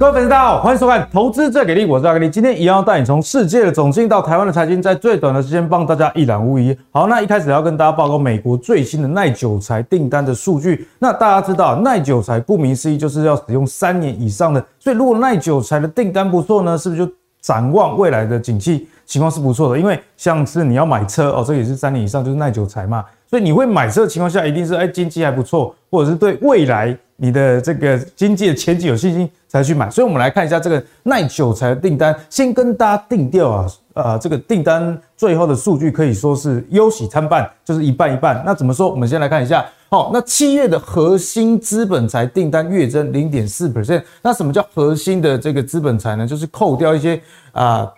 [0.00, 2.30] 各位粉丝，大家好，欢迎收看《投资最给力》，我是阿格力。
[2.30, 6.74] 今天一样要带你从世界的总经到台湾的财经，在最短的时间帮大家一览无遗。
[6.90, 10.88] 好，那一开始要跟大家报告美国最新的耐久财订单的数据。
[10.98, 17.12] 那大家知道，耐久财顾名思义就是要使用三年以上的，所以如果耐久财的订单不错呢，是不是就
[17.42, 19.78] 展望未来的景气情况是不错的？
[19.78, 23.04] 因为像是你要买车哦，这也是三年以上，就是耐久财嘛。
[23.30, 29.88] 所以你会买车的情况下，一定是哎经济还不错，或者是对未来你的这个经济的前景有信心才去买。
[29.88, 32.12] 所以，我们来看一下这个耐久财的订单。
[32.28, 38.42] 先跟大家定调啊，呃，这个订单最后的数据可以说是忧喜参半，就是一半一半。
[38.44, 38.90] 那怎么说？
[38.90, 39.64] 我们先来看一下。
[39.88, 44.02] 好，那七月的核心资本财订单月增零点四 percent。
[44.22, 46.26] 那什么叫核心的这个资本财呢？
[46.26, 47.20] 就是扣掉一些
[47.52, 47.88] 啊。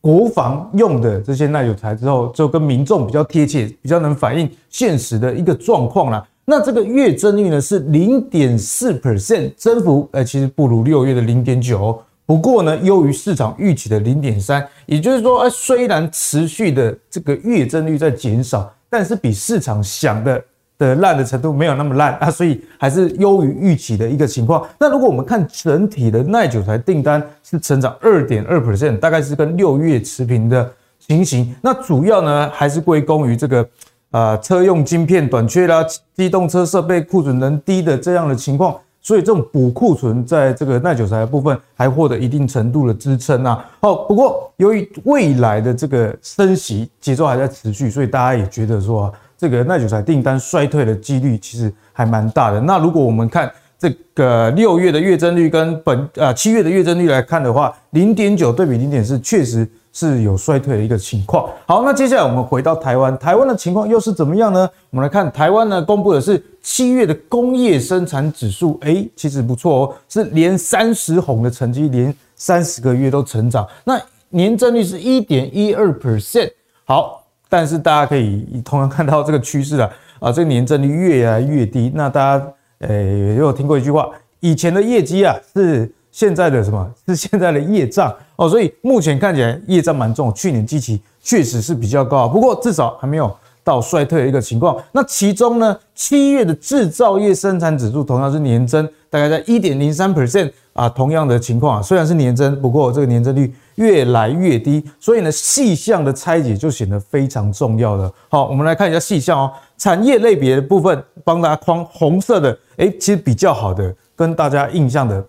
[0.00, 6.26] 国防用的这些耐久材之后，就跟民众比较贴切，比较能反映现实的一个状况啦。
[6.44, 20.42] 那这个月增率呢是零点四 percent 增幅，哎，其实不如六月的零点九，不过呢优于市场预期的零点三，也就是说，哎，虽然持续的这个月增率在减少，但是比市场想的。
[20.80, 24.66] 的烂的程度没有那么烂啊，所以还是优于预期的一个情况。
[24.78, 31.54] 那如果我们看整体的耐久材订单是成长二点二%，大概是跟六月持平的情形。
[31.60, 33.68] 那主要呢还是归功于这个
[34.10, 35.84] 呃车用晶片短缺啦，
[36.16, 43.62] 机动车设备库存能低的这样的情况，所以这种补库存在这个耐久材的部分还获得一定程度的支撑啊。
[43.82, 49.12] 好，不过由于未来的这个升息节奏还在持续，所以大家也觉得说。
[49.40, 52.60] 这个耐久材订单衰退的几率其实还蛮大的。
[52.60, 61.48] 那如果我们看这个六月的月增率跟本啊七月的月增率来看的话，零点九对比零点四，确实是有衰退的一个情况。
[61.64, 64.68] 好，那接下来我们回到台湾，台湾的情况又是怎么样呢？
[64.90, 73.66] 我们来看台湾呢，公布的是七月的工业生产指数，诶，其实不错哦，是连三十红的成绩，连三十个月都成长。
[73.84, 73.98] 那
[74.28, 76.50] 年增率是一点一二 percent。
[76.84, 77.19] 好。
[77.50, 79.90] 但是大家可以同样看到这个趋势啊，
[80.20, 81.90] 啊，这个年增率越来越低。
[81.96, 82.46] 那大家
[82.78, 86.88] 诶也有听过一句话，以前的业绩啊是现在的什么？
[87.08, 88.48] 是现在的业障哦。
[88.48, 93.30] 所以目前看起来业障蛮重，去年基期确实是比较高，不过至少还没有
[93.64, 94.80] 到衰退的一个情况。
[94.92, 103.52] 那其中呢，七月的制造业生产指数同样是年增，大概在一点零三 percent 啊，同样的情况啊，虽然是年增，不过这个年增率。
[103.80, 108.12] 越来越低，所以呢，细项的拆解就显得非常重要了。
[108.28, 109.50] 好，我们来看一下细项哦。
[109.78, 115.24] 产业类别的部分，帮大家框红色的，诶，其实比较好的，跟大家印象的，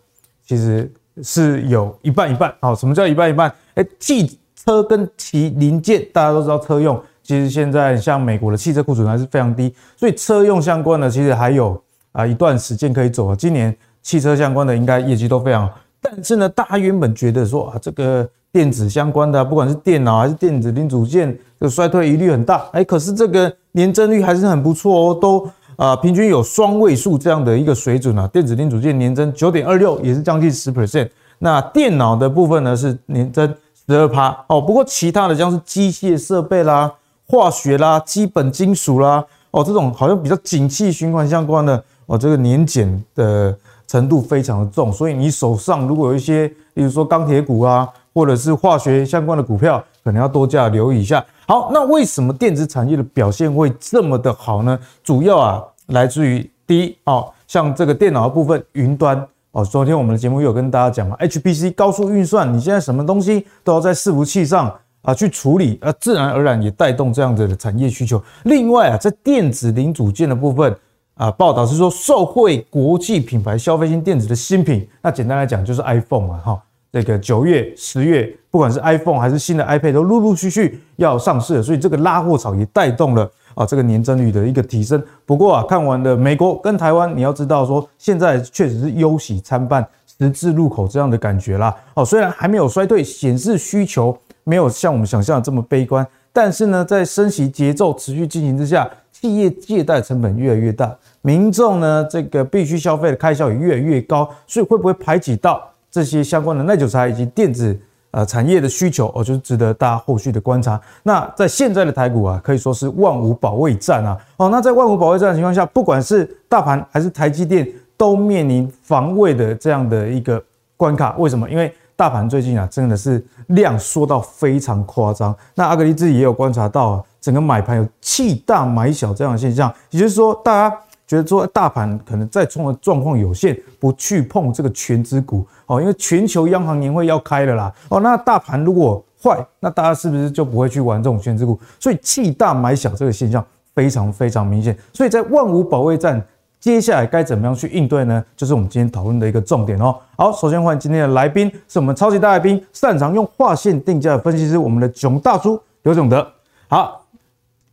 [0.45, 0.91] 其实
[1.23, 2.53] 是有一半一半。
[2.59, 3.49] 好，什么叫一半一半？
[3.75, 11.81] 诶，汽车跟其零件，大家都知道车用，其实现在像美国的汽车库存还是非常低，所以车用相关的其实还有
[12.11, 13.33] 啊一段时间可以走啊。
[13.33, 18.29] 今年汽车相关的应该业绩都非常好，但是呢，大家原本觉得说啊这个。
[18.53, 22.67] 电子相关的、不管是电脑还是电子零组件，这个衰退疑虑很大。
[22.73, 28.27] 哎，可是这个年增率还是很不错哦，都啊、平均有双位数这样的一个水准啊。
[28.27, 31.09] 电子零组件年增九点二六，也是将近十 percent。
[31.39, 33.47] 那电脑的部分呢是年增
[33.87, 34.61] 十二趴哦。
[34.61, 36.93] 不过其他的像是机械设备啦、
[37.25, 43.57] 化学啦、基本金属啦，哦这种好像比较景气循环相关的哦，这个年减的
[43.87, 44.91] 程度非常的重。
[44.91, 47.87] 所以你手上如果有一些，比如说钢铁股啊。
[48.13, 51.25] 或者是化学相关的股票，可能要多加留意一下。
[51.47, 54.77] 好，那为什么电子产业的表现会这么的好呢？
[55.03, 68.21] 主要啊，来自于第一哦，像这个电脑的部分，云端哦，昨天我们的节目有跟大家讲嘛，HPC 高速运算，你现在什么东西都要在伺服器上啊去处理，啊，自然而然也带动这样子的产业需求。
[68.43, 70.73] 另外啊，在电子零组件的部分
[71.15, 76.61] 啊，报道是说，受惠国际品牌消费性电子的新品，那简单来讲就是 iPhone 嘛，哈。
[76.91, 85.01] 这个九月、十月，不管是 iPhone 还是新的 iPad，都陆陆续续要上市了，所以这个拉货潮也带动了啊这个年增率的一个提升。
[85.25, 89.87] 不过啊，看完了美国跟台湾，你要知道说，现在确实是忧喜参半、
[90.19, 91.73] 十字路口这样的感觉啦。
[91.93, 105.70] 哦，虽然还没有衰退，显示需求没有像我们想象的这么悲观，但是呢，在升息节奏持续进行之下，企业借贷成本越来越大，民众呢这个必须消费的开销也越来越高，所以会不会排挤到？
[105.91, 107.77] 这些相关的耐久材以及电子
[108.11, 110.79] 呃产业的需求哦，就是值得大家后续的观察。
[111.03, 114.17] 那在现在的台股啊，可以说是万五保卫战啊。
[114.37, 120.41] 哦，那在万五保卫战的情况下，不管是大盘还是台积电，都面临防卫的这样的一个
[120.77, 121.15] 关卡。
[121.17, 121.49] 为什么？
[121.49, 125.35] 因为大盘最近啊，真的是量缩到非常夸张。
[125.53, 130.75] 那阿格力自己也有观察到啊，整个买盘有弃大买小这样的现象，也就是说，大家
[131.11, 141.59] 觉得说大盘可能再冲的状况有限，不去碰这个全值股哦，因为全球央行年会要开了啦哦，那大盘如果坏，那大家是不是就不会去玩这种全值股？
[141.81, 146.25] 所以弃大买小这个现象非常非常明显，所以在万五保卫战。
[146.61, 148.23] 接下来该怎么样去应对呢？
[148.37, 149.95] 就是我们今天讨论的一个重点哦。
[150.15, 156.25] 好，首先欢迎今天的来宾，是我们超级大来宾，擅长用划线定价的分析师，我们的囧大叔刘囧德。
[156.67, 157.03] 好，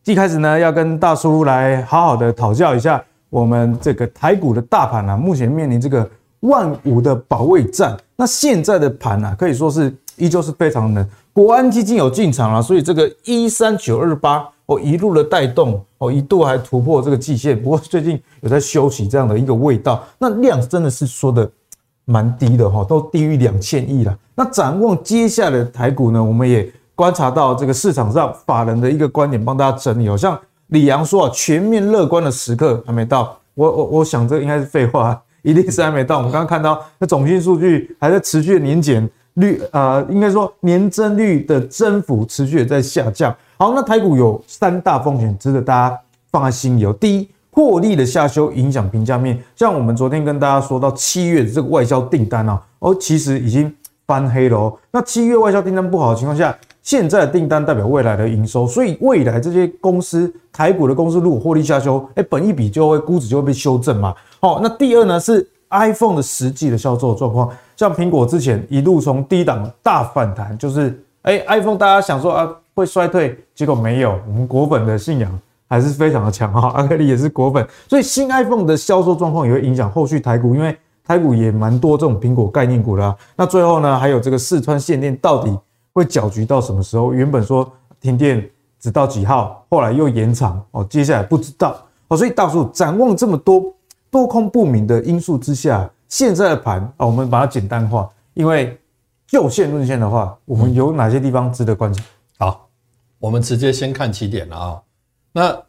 [0.07, 6.09] 一开始呢，要跟大叔来好好的讨教一下我们这个台股的大盘啊，目前面临这个
[6.41, 7.97] 万五的保卫战。
[8.17, 11.09] 那现在的盘啊，可以说是依旧是非常冷。
[11.33, 14.49] 国安基金有进场啊，所以这个一三九二八。
[14.69, 20.05] 哦，一路的带动，哦，一度还突破这个季线，不过最近有在休息这样的一个味道。
[20.19, 21.51] 那量真的是说的
[22.05, 24.15] 蛮低的哈，都低于两千亿了。
[24.35, 30.07] 那展望接下来的台股呢，我们也观察到这个市场上法人的一个观点，帮大家整理。
[30.07, 33.37] 好像李阳说啊，全面乐观的时刻还没到。
[33.55, 36.19] 我我我想这应该是废话， 一定是还没到。
[36.19, 43.35] 我们刚刚看到那总经数据还在持续的年减率，呃，应该说年增率的增幅持续的在下降。
[43.57, 45.99] 好，那台股有三大风险，值得大家
[46.31, 46.93] 放在心里哦。
[47.01, 53.75] 第一，获利的下修影响评价面，像我们昨天跟大家说到七月的这个外销订单啊，哦，其实已经
[54.07, 54.79] 翻黑了哦。
[54.93, 56.57] 那七月外销订单不好的情况下，
[56.89, 64.15] 现在的订单代表未来的营收，所以未来这些公司，台股的公司如果获利下修，哎，本一比就会估值就会被修正嘛。
[64.41, 72.51] 好，那第二呢是 iPhone 的实际的销售状况，像苹果之前一路从低档大反弹，就是哎，iPhone 大家想说啊。
[72.75, 74.17] 会衰退，结果没有。
[74.29, 75.37] 我们果粉的信仰
[75.69, 83.17] 还是非常的强哈， 阿格力也是果粉，所以新 iPhone 的销售状况也会影响后续台股，因为台股也蛮多这种苹果概念股的啊。
[83.35, 85.59] 那最后呢，还有这个四川限电到底
[85.99, 87.13] 会搅局到什么时候？
[87.13, 88.49] 原本说停电
[88.81, 91.77] 直到几号，后来又延长哦，接下来不知道
[92.09, 92.17] 哦。
[92.17, 93.75] 所以大叔展望这么多
[94.11, 98.79] 多空不明的因素之下，现在的盘啊，我们把它简单化，因为
[99.27, 102.03] 就线论线的话，我们有哪些地方值得观察？
[102.39, 102.65] 好。
[103.21, 104.81] 我们直接先看起点了啊。
[105.33, 105.61] 那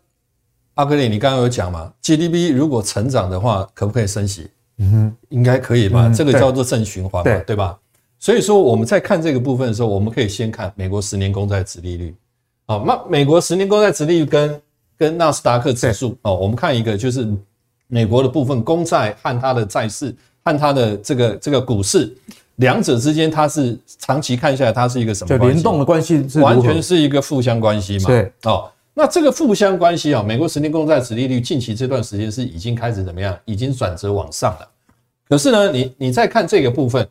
[0.75, 4.51] 阿格里，你刚刚有讲嘛？GDP 如果成长的话，可不可以升息？
[4.77, 6.05] 嗯哼，应该可以吧？
[6.05, 7.75] 嗯、这个叫做正循环嘛，对，对吧？
[8.19, 12.13] 所以说我们在看这个部分的时候，我们可以先看美国十年公债殖利率。
[12.67, 14.61] 好，那美国十年公债殖利率跟
[14.97, 17.27] 跟纳斯达克指数哦，我们看一个就是
[17.87, 20.13] 美国的部分公债和它的债市
[20.43, 22.13] 和它的这个这个股市。
[22.57, 25.37] 两者之间，它是长期看下来，它是一个什么？
[25.37, 28.07] 联动的关系是完全是一个负相关系嘛？
[28.07, 33.33] 对哦，那这个负相关系啊，美国十年公债殖利率近期这段时间是已经开始怎么样？
[33.45, 34.67] 已经转折往上了。
[35.29, 37.07] 可是呢，你你再看这个部分，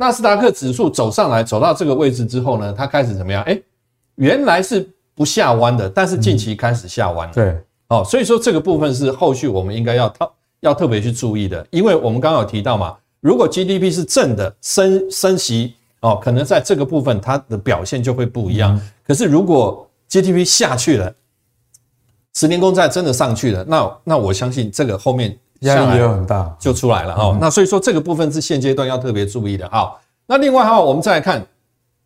[0.00, 3.42] 纳斯达克指数走上来，走到这个位置之后呢，它开始怎么样？
[3.42, 3.60] 哎，
[4.14, 7.34] 原来是不下弯的，但是近期开始下弯了。
[7.34, 7.54] 对
[7.88, 12.96] 哦，所以说这个部分是后续我们应该要特要特别去注意的，因为我们刚刚有提到嘛。
[13.20, 18.80] 如果 GDP 是正的升升息哦，可能在这个部分它的表现就会不一样。
[19.06, 21.14] 可是如果 GDP 下去了，
[22.32, 27.38] 十年公债真的上去了，那那我相信这个后面压力也很大，就出来了哦。
[27.40, 29.90] 那所以说这个部分是现阶段要特别注意的啊。
[30.26, 31.44] 那另外哈，我们再来看，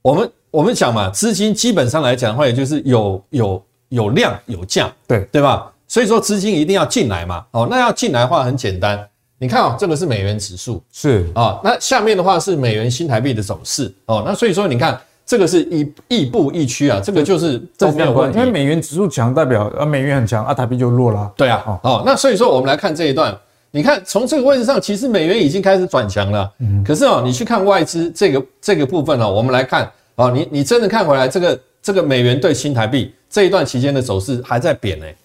[0.02, 5.70] 我们我们讲嘛，资金基本上来讲的话，也就是有有有量有价，对对吧？
[5.86, 7.44] 所以说资金一定要进来嘛。
[7.50, 9.06] 哦，那要进来的话很简单。
[9.38, 23.36] 你看哦，这个是美元指数，是啊，那下面的话是美元新台币的走势哦，那所以说你看这个是一亦步亦趋啊，这个就是都没有关系，因为美元指数强代表啊美元很强啊，台币就弱了，对啊，哦，那所以说我们来看这一段，
[23.74, 35.16] 你看从这个位置上，其实美元已经开始转强了，嗯，可是哦，你去看外资这个这个部分哦，我们来看哦，你你真的看回来，这个这个美元对新台币这一段期间的走势还在贬诶，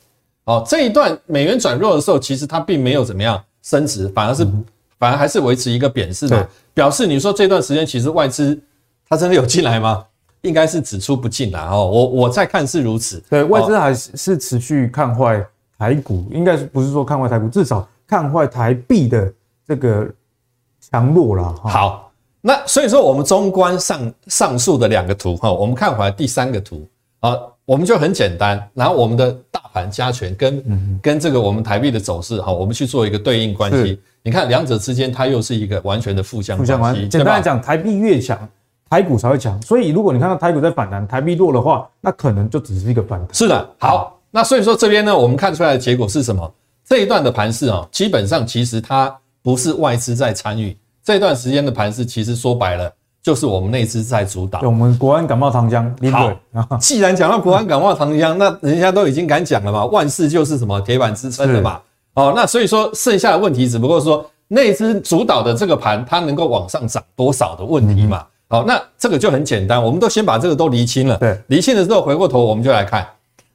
[0.46, 3.40] 哦，这一段美元转弱的时候，其实它并没有怎么样。
[3.62, 4.48] 升值反而是，
[4.98, 8.58] 反而还是维持一个贬势的，表示你说这段时间其实外资
[9.08, 10.04] 它真的有进来吗？
[10.42, 11.60] 应该是只出不进来。
[11.66, 11.86] 哦。
[11.86, 15.46] 我我在看是如此，对，外资还是是持续看坏
[15.78, 19.32] 台股，应该是不是说看坏台股，至少看坏台币的
[19.68, 20.10] 这个
[20.92, 21.56] 强弱了。
[21.64, 22.12] 好，
[22.42, 26.86] 那所以说我们中观上上述的两个图哈，我们看回来第三个图
[27.20, 27.38] 啊。
[27.70, 34.02] 我们就很简单，然后我们的大盘加权跟跟这个我们台币的走势哈，我们去做一个对应关系。
[34.24, 37.08] 你看两者之间，它又是一个完全的负相关系。
[37.08, 38.36] 简单来讲，台币越强，
[38.90, 39.62] 台股才会强。
[39.62, 43.36] 所以如果你看到台股在反弹，台币弱的话，那可能就只是一个反弹。
[43.36, 46.52] 是的，好，那所以说这边呢，我们看出来的结果是什么？
[46.90, 52.92] 这一段的盘势啊，基本上其实它不是外资在参与，这段时间的盘势其实说白了。
[53.22, 55.86] 就是我们内资在主导，我们国安感冒糖浆。
[56.10, 56.34] 好，
[56.80, 61.82] 既然讲到国安感冒糖浆，那人家都已经敢讲了嘛，万事就是什么铁板支撑的嘛。
[62.14, 68.26] 哦，那所以说剩下的问题只不过说内资主导的这个盘它能够往上涨多少的问题嘛。
[68.48, 71.18] 好，那这个就很简单，我们都先把这个都厘清了。
[71.18, 73.06] 对，厘清了之后，回过头我们就来看，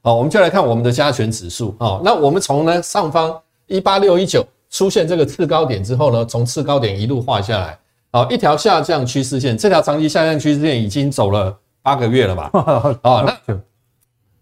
[0.04, 1.75] 好，我们就来看我们的加权指数。
[1.80, 3.34] 哦，那我们从呢上方
[3.66, 7.78] 一八六一九出现这个次高点之后呢，从次高点一路画下来，
[8.12, 12.50] 好，一条下降趋势线，这条长期下降趋势线已经走了八个月了吧？
[13.02, 13.56] 哦，那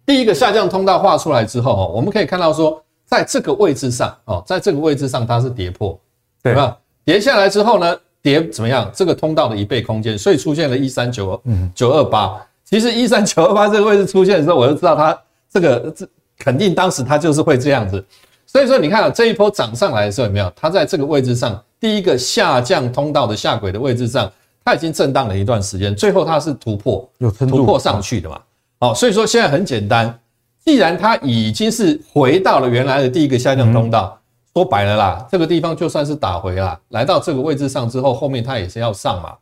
[0.05, 5.97] 第一个下降通道画出来之后，哦，我们可以看到说，在这个位置上，哦，在这个位置上它是跌破，
[6.43, 6.77] 对吧？
[7.05, 8.91] 跌下来之后呢，跌怎么样？
[8.93, 11.41] 这个通道的一倍空间，所以出现了一三九
[11.73, 12.45] 九二八。
[12.65, 15.17] 其实一三九二八这个位置出现的时候，我就知道它
[15.53, 18.05] 这个这肯定当时它就是会这样子。
[18.47, 20.53] 所以说，你看啊，这一波涨上来的时候有没有？
[20.55, 24.31] 它在这个位置上，第一个下降通道的下轨的位置上，
[24.65, 28.39] 它已经震荡了一段时间，最后它是突破，有突破上去的嘛？
[28.79, 30.19] 好，所以说现在很简单，
[30.65, 34.21] 既然它已经是回到了原来的第一个下降通道，
[34.53, 39.35] 说白了啦，这个地方就算是打回啦，来到这个位置上之后，后面它也是要上嘛。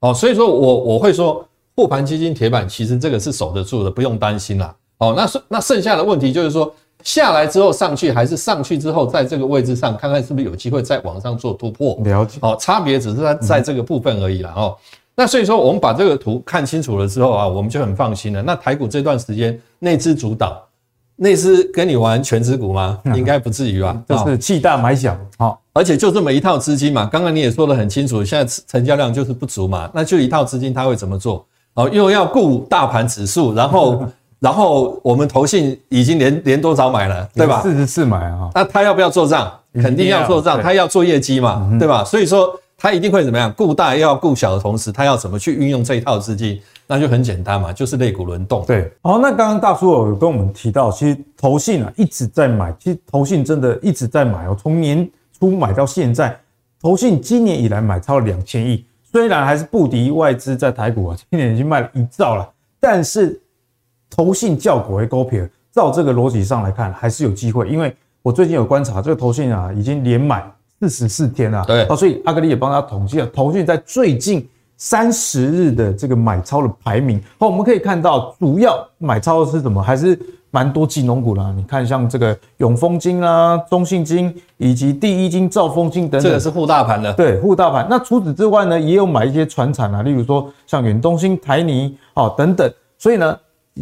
[0.00, 1.46] 哦，所以说我我会说，
[1.76, 4.74] 护盘基金铁板其实这个是守得住的，不用担心啦。
[4.98, 6.72] 哦，那剩那剩下的问题就是说，
[7.02, 11.98] 下来之后上去，还是上去之后在这个位置上，看看是不是有机会再往上做突破。
[12.04, 12.38] 了解。
[12.42, 14.52] 哦，差别只是在在这个部分而已啦。
[14.56, 14.76] 哦。
[15.18, 18.42] 那所以说，我们把这个图看清楚了之后啊，我们就很放心了。
[18.42, 20.62] 那台股这段时间内资主导，
[21.16, 22.98] 内资跟你玩权值股吗？
[23.14, 23.96] 应该不至于吧？
[24.06, 27.08] 就是弃大买小，好，而且就这么一套资金嘛。
[27.10, 31.46] 刚刚你也说得很清楚，现在成交量就是不足嘛，那就一套资金他会怎么做？
[31.72, 34.06] 哦，又要顾大盘指数，然后
[34.46, 37.60] 然后我们投信已经连连多少买了，对吧？
[37.62, 39.52] 四十四买啊，那他要不要做账？
[39.74, 42.04] 肯定要做账，他要做业绩嘛，对吧？
[42.04, 42.58] 所以说。
[42.78, 43.50] 他一定会怎么样？
[43.56, 46.60] 顾大又要顾小的同时，他要怎么去运用这一套资金？
[46.86, 48.62] 那就很简单嘛，就是肋骨轮动。
[48.66, 55.10] 对，好，那刚刚大叔有跟我们提到，其实投信啊一直在买，其实投信真的一直在买哦，从年
[55.40, 56.38] 初买到现在，
[56.82, 62.46] 投信今年以来买超了两千亿，虽然还是不敌外资在台股啊，今年已经卖了一兆了，
[62.78, 63.40] 但是
[64.16, 70.44] 投信叫股为高撇，照这个逻辑上来看，还是有机会，因为我最近有观察，这个投信啊已经连买。
[70.78, 74.46] 四十四天啊，对，所以阿格力也帮他统计了，投信在最近
[74.76, 77.18] 三十日的这个买超的排名。
[77.38, 79.82] 好，我们可以看到，主要买超的是什么？
[79.82, 80.20] 还是
[80.50, 81.50] 蛮多金融股啦。
[81.56, 87.10] 你看，像这个永丰金啊、中信金以及第一金、兆丰金等等，这个是护大盘的。
[87.14, 87.86] 对，护大盘。
[87.88, 92.70] 那除此之外呢，也有买一些船产啊，例如说像远东新、台泥哦等等。
[92.98, 93.34] 所以呢，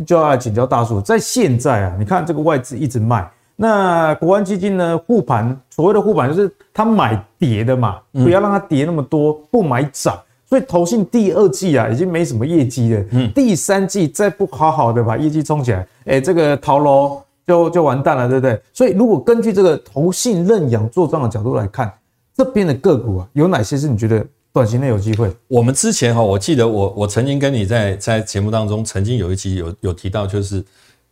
[0.06, 3.30] 就要来请教大叔，在现在啊，你看这个外资一直卖。
[3.56, 4.98] 那国安基金呢？
[5.06, 10.18] 护盘，所谓的护盘就是他买跌的嘛，不要让它跌那么多，不买涨。
[10.46, 13.04] 所以投信第二季啊，已经没什么业绩了。
[13.12, 18.60] 嗯，第三季再不好好的把业绩冲起来，哎，这个套牢就就完蛋了，对不对？
[18.72, 21.92] 所以如果根据这个投信认养做账的角度来看，
[22.36, 25.28] 这边的个股啊，有哪些是你觉得短期内有机会？
[25.48, 30.64] 我们之前哈，我记得我我曾经跟你在在节目当中曾经有一集有有提到，就是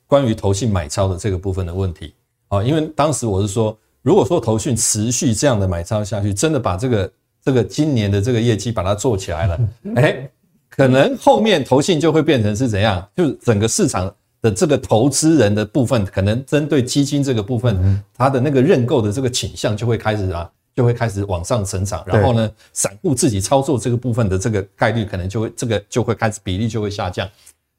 [0.06, 2.14] 关于投信买超的这个部分的问题。
[2.46, 7.12] 啊，因为当时我是说，如果说投信持续这样的买超下去，真的把这个
[7.44, 9.60] 这个今年的这个业绩把它做起来了，
[9.96, 10.30] 哎，
[10.68, 13.04] 可能后面投信就会变成是怎样？
[13.16, 22.02] 就是整个市场的这个投资人的部分，可能针对基金这个部分，它的那个认购的这个倾向就会开始啊，就会开始往上成长。
[22.06, 27.28] 然后呢，散户自己操作这个部分的这个概率，可能就会这个就会开始比例就会下降。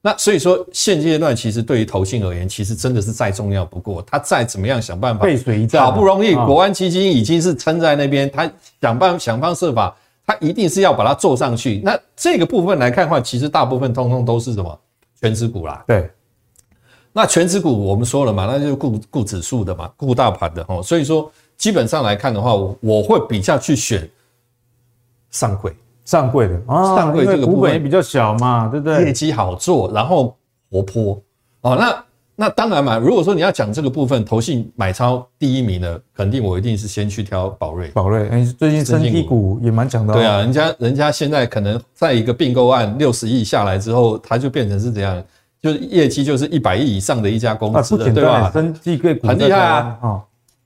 [0.06, 4.02] 那所以说，现阶段其实对于投信而言，其实真的是再重要不过。
[4.02, 9.96] 他再怎么样想办法，背水一战，好不容易国安基金已经是撑在那边，他想办想方设法，
[10.28, 11.80] 他一定是要把它做上去。
[11.86, 14.78] 那这个部分来看的话，其实大部分通通都是什么
[15.22, 15.82] 权值股啦。
[15.88, 16.12] 对，
[17.14, 20.84] 那权值股我们说了嘛，那就是顾顾指数的嘛，顾大盘的哦。
[20.84, 21.32] 所以说，
[21.64, 24.06] 基本上来看的话，我我会比较去选
[25.32, 25.74] 上柜。
[26.04, 29.06] 上柜的啊，上柜这个股本也比较小嘛，对不对？
[29.06, 30.36] 业绩好做，然后
[30.70, 31.24] 活泼
[31.62, 31.78] 哦。
[31.78, 32.04] 那
[32.36, 37.88] 那当然嘛，如果说你要讲这个部分，投信买超第一名的，肯定我一定是先去挑宝瑞。
[37.92, 40.14] 宝瑞，哎，最近生技股也蛮强的。
[40.14, 45.24] 对啊，人家人家现在可能在一个并购案六十亿下来之后，它就变成是怎样？
[45.62, 48.52] 就是业绩就是一百亿以上的一家公司了，对吧？
[48.52, 50.22] 生技股很厉害啊，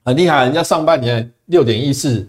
[0.07, 2.25] 很厉害，人家上半年六点一四。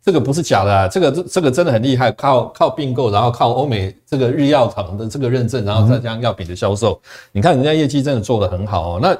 [0.00, 7.00] 这个不是假的啊，这个这这个真的很厉害，靠靠并购，然后靠欧美这个日药厂的这个认证，然后再加上药品的销售，
[7.32, 9.00] 你看人家业绩真的做得很好哦。
[9.02, 9.18] 那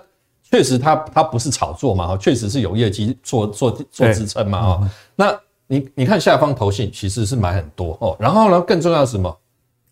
[0.48, 4.88] 确实它它不是炒作嘛，确实是有业绩做做做支撑嘛哦。
[5.16, 5.36] 那
[5.66, 9.36] 你你看下方投信其实是买很多哦，然后呢，更重要是什么？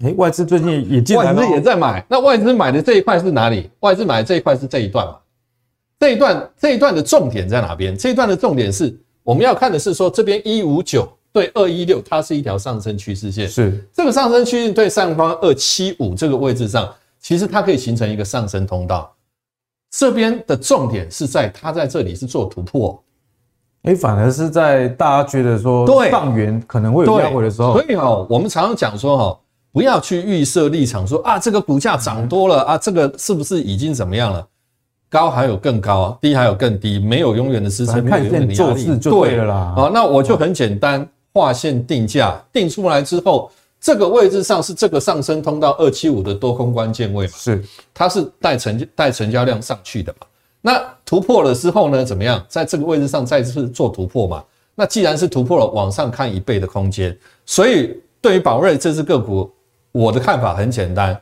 [0.05, 2.07] 诶，外资最近也进来了，外资也在买。
[2.09, 3.69] 那外资买的这一块是哪里？
[3.81, 5.17] 外资买的这一块是这一段嘛？
[5.99, 7.97] 这一段这一段的重点在哪边？
[7.97, 13.49] 这一段的重点是我们要看的是说，这边一五九对二一六，它是一条上升趋势线。
[13.49, 19.11] 是这个上升趋势对上方二七五这个位置上，其实它可以形成一个上升通道。
[19.91, 23.03] 这边的重点是在它在这里是做突破。
[23.85, 29.41] 哎，反而是在大家觉得说上缘可能会有压回的时候，所以哈，我们常常讲说哈，
[29.73, 34.47] 不要去预设立场说啊，这个股价涨多了啊，这个是不是已经怎么样了？
[35.15, 39.73] 高还有更高，低还有更低，没有永远的支撑，没有永远的压力，就对了啦。
[39.77, 43.49] 好，那我就很简单，画线定价定出来之后，
[43.81, 47.33] 这个位置上是这个上升通道二七五的多空关键位嘛？
[47.37, 50.27] 是，它是带成带成交量上去的嘛？
[50.61, 52.05] 那突破了之后呢？
[52.05, 52.45] 怎么样？
[52.49, 54.43] 在这个位置上再次做突破嘛？
[54.75, 57.17] 那既然是突破了，往上看一倍的空间，
[57.47, 59.49] 所以对于宝瑞这只个股，
[59.93, 61.17] 我的看法很简单：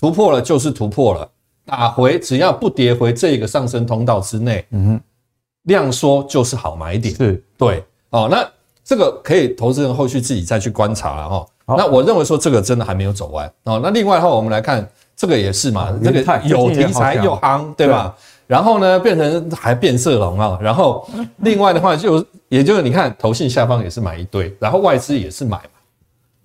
[0.00, 1.28] 突破了就是突破了，
[1.66, 5.00] 打回只要不跌回这个上升通道之内，嗯哼，
[5.64, 7.14] 量缩就是好买点。
[7.14, 8.48] 是，对，哦，那
[8.84, 11.46] 这个可以投资人后续自己再去观察了哈。
[11.76, 13.80] 那我认为说这个真的还没有走完哦。
[13.82, 18.14] 那另外的话，我们来看这个也是嘛，这个有题材又夯，对吧？
[18.46, 20.56] 然后呢，变成还变色龙啊。
[20.62, 21.04] 然后
[21.38, 25.64] 另外的话就，就也就是你看，投信下方也是买一堆，然后外资也是买嘛。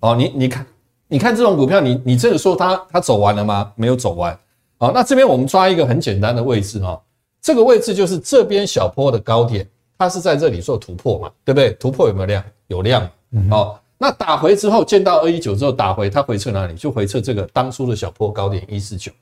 [0.00, 0.66] 哦，你你看，
[1.06, 3.70] 你看这种股票，你你这个说它它走完了吗？
[3.76, 4.36] 没有走完。
[4.82, 7.00] 好，那这边我们抓一个很简单的位置哈，
[7.40, 9.64] 这个位置就是这边小坡的高点，
[9.96, 11.70] 它是在这里做突破嘛，对不对？
[11.74, 12.44] 突破有没有量？
[12.66, 13.08] 有量。
[13.48, 16.74] 好，那打回之后见到二一九之后打回，它回测哪里？
[16.74, 19.12] 就回测这个当初的小坡高点一四九。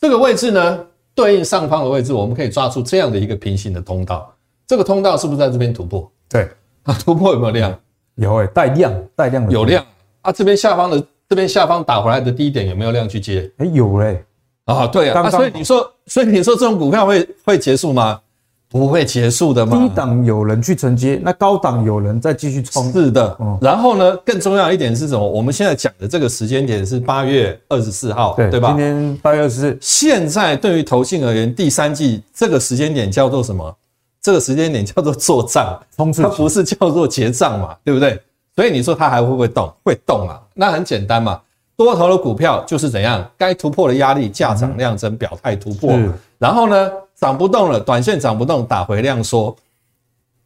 [0.00, 0.84] 这个位置呢？
[1.14, 4.34] 对应上方的位置，我们可以抓出这样的一个平行的通道。
[4.66, 6.10] 这个通道是不是在这边突破？
[6.28, 6.50] 对，
[6.82, 7.78] 啊，突破有没有量？
[8.16, 9.86] 有诶、欸，带量，带量有量
[10.22, 10.32] 啊。
[10.32, 13.50] 这边下方的这边下方打回来的低点有没有量去接？
[13.58, 14.24] 诶，有嘞。
[14.66, 15.28] 啊，对啊。
[15.30, 18.20] 所以你说，所以你说这种股票会会结束吗？
[18.68, 19.78] 不会结束的嘛。
[19.78, 22.92] 低档有人去承接，那高档有人再继续冲。
[22.92, 23.56] 是的，嗯。
[23.60, 25.26] 然后呢，更重要一点是什么？
[25.26, 28.68] 我们现在讲的这个时间点是八月二十四号，对对吧？
[28.70, 29.78] 今天八月二十四。
[29.80, 33.74] 现在对于投信而言，第三季这个时间点叫做什么？
[34.20, 38.20] 这个时间点叫做做账，它不是叫做结账嘛，对不对？
[38.56, 39.72] 所以你说它还会不会动？
[39.84, 40.42] 会动啊？
[40.54, 41.40] 那很简单嘛。
[41.76, 43.24] 多头的股票就是怎样？
[43.36, 45.96] 该突破的压力，价涨量增，表态突破。
[46.38, 46.90] 然后呢？
[47.16, 49.56] 涨不动了，短线涨不动，打回量缩，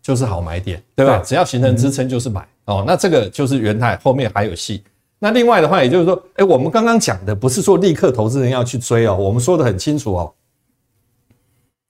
[0.01, 1.19] 就是好买点，对吧？
[1.19, 2.85] 只要形成支撑就是买哦。
[2.87, 4.81] 那这个就是元泰后面还有戏。
[5.19, 10.33] 那另外的话，也就是说，哎，我们刚刚讲的不是说立刻投资人要去追哦，我们说的很清楚哦。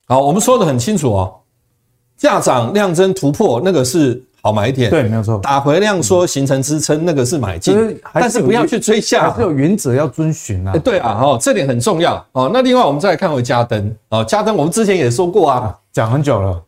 [0.07, 1.39] 好，我们说的很清楚哦，
[2.17, 5.39] 价涨量增突破，那个是好买点，对，没有错。
[5.43, 10.73] 打回量缩形成支撑，那个是买进，但是不要去追下，还是有原则要遵循啊。
[10.79, 12.51] 对啊，哦，这点很重要哦。
[12.53, 16.63] 那另外我们再来看回嘉登哦，嘉登我们之前也说过啊，讲很久了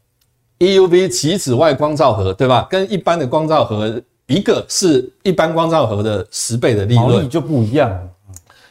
[0.58, 2.66] ，EUV 极紫外光照盒，对吧？
[2.68, 7.90] 跟一般的光照盒，一个是一般光照盒的十倍的利润，就不一样。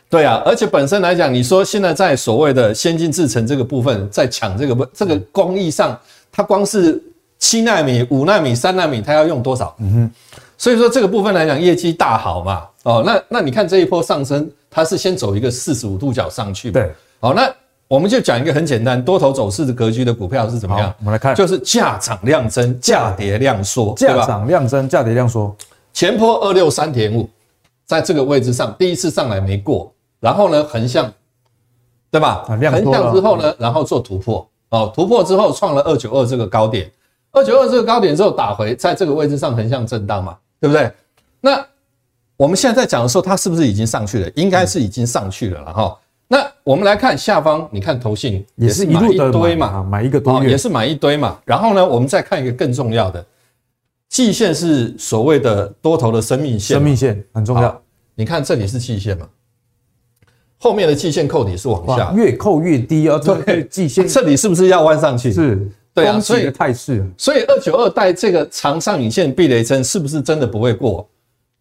[0.10, 6.00] 对啊，而且本身来讲，你说现在在所谓的先进制程这个部分，在抢这个这个工艺上，
[6.32, 7.02] 它光是。
[7.42, 9.76] 七纳米、五纳米、三纳米，它要用多少？
[9.80, 10.12] 嗯哼，
[10.58, 12.68] 所以说这个部分来讲，业绩大好嘛。
[12.84, 16.72] 哦，那那你看这一波上升，它是先走一个四十五度角上去。
[16.72, 17.52] 对，好，那
[17.88, 20.94] 我们就讲一个很简单，多头走势的格局的股票是怎么样？
[21.00, 25.54] 我们来看，就是价涨量增，价跌量缩，价涨量增，价跌量缩。
[25.94, 27.28] 前坡二六三点五，
[27.86, 31.12] 在这个位置上，第一次上来没过，然后呢横向，
[32.12, 32.46] 对吧？
[32.48, 36.90] 横向之后呢，然后做突破，哦，突破之后创了二九二这个高点。
[37.32, 40.92] 二九二这个高点之后打回，在这个位置上横向震荡嘛，对不对？
[41.40, 41.66] 那
[42.38, 44.30] 我们现在在讲的时候，它是不是已经上去了？
[44.36, 45.98] 应该是已经上去了了哈。
[46.28, 51.40] 那我们来看下方，你看投信也是一路一堆嘛，买一个多月也是买一堆嘛。
[51.46, 53.26] 然后呢，我们再看一个更重要的，
[54.10, 57.82] 季线是所谓的多头的生命线，生命线很重要。
[58.16, 59.28] 你看这里是季线嘛，
[60.58, 63.18] 后面的季线扣底是往下，越扣越低啊。
[63.20, 65.32] 对，季线这里是不是要弯上去？
[65.32, 65.70] 是。
[65.94, 71.08] 对啊，所以态势，所以二九二带这个长上影线避雷针是不是真的不会过？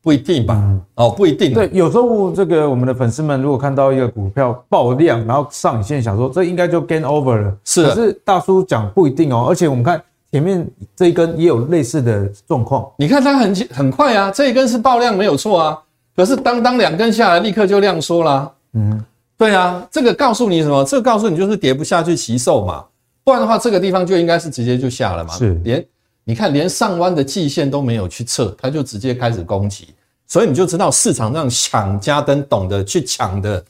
[0.02, 0.54] 不一定吧？
[0.56, 1.52] 嗯、哦，不一定。
[1.52, 7.54] 对，有时候这个我们的粉丝们如果看到一个股票爆量，然后上影线，想说这应该就 gain over 了。
[7.64, 9.44] 是，可是大叔讲不一定哦。
[9.46, 10.66] 而且我们看前面
[10.96, 12.88] 这一根也有类似的状况。
[12.96, 15.78] 你看它很很快啊，这一根是爆量没有错啊。
[16.16, 18.50] 可是当当两根下来，立刻就量缩啦。
[18.72, 19.04] 嗯，
[19.36, 20.82] 对啊，这个告诉你什么？
[20.84, 22.84] 这个告诉你就是跌不下去，奇售嘛。
[23.30, 25.32] 不然的话，这个地方就应该是直接就下了嘛。
[25.34, 25.86] 是，连
[26.24, 29.94] 你看，连上弯的季线都没有去测，它就直接开始攻击，
[30.26, 33.64] 所以你就知道市场上抢加登懂得去抢的，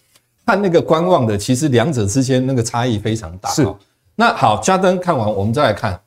[0.46, 3.50] 看那个观望的，其实两者之间那个差异非常大。
[3.50, 3.70] 是。
[4.14, 6.00] 那好，加登看完，我们再来看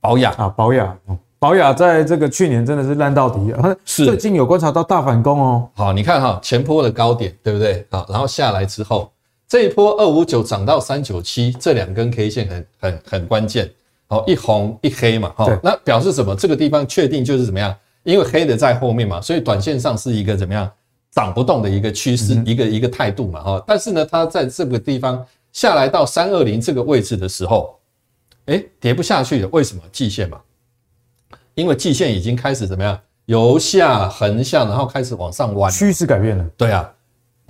[0.00, 0.96] 保雅啊，保雅，
[1.40, 5.68] 保雅在这个去年真的是烂到底啊，是最近有观察到大反攻哦。
[5.74, 7.84] 好，你看哈，前坡的高点对不对？
[7.90, 9.10] 好，然后下来之后，
[9.50, 13.68] 这一波二五九涨到三九七，这两根 K 线很很很关键。
[14.06, 16.36] 哦，一红一黑嘛，哈，那表示什么？
[16.36, 17.74] 这个地方确定就是怎么样？
[18.04, 20.70] 因为黑的在后面嘛，所以短线上是一个怎么样
[21.10, 23.64] 涨不动的一个趋势，嗯、一个一个态度嘛，哈。
[23.66, 27.76] 但是呢，它在这个地方下来到三二零这个位置的时候，
[28.46, 29.48] 哎，跌不下去了。
[29.48, 29.82] 为什么？
[29.90, 30.40] 季线嘛，
[31.56, 36.44] 因为季线已经开始怎么样由下横向，然后开始往上弯，趋势改变了。
[36.56, 36.88] 对啊，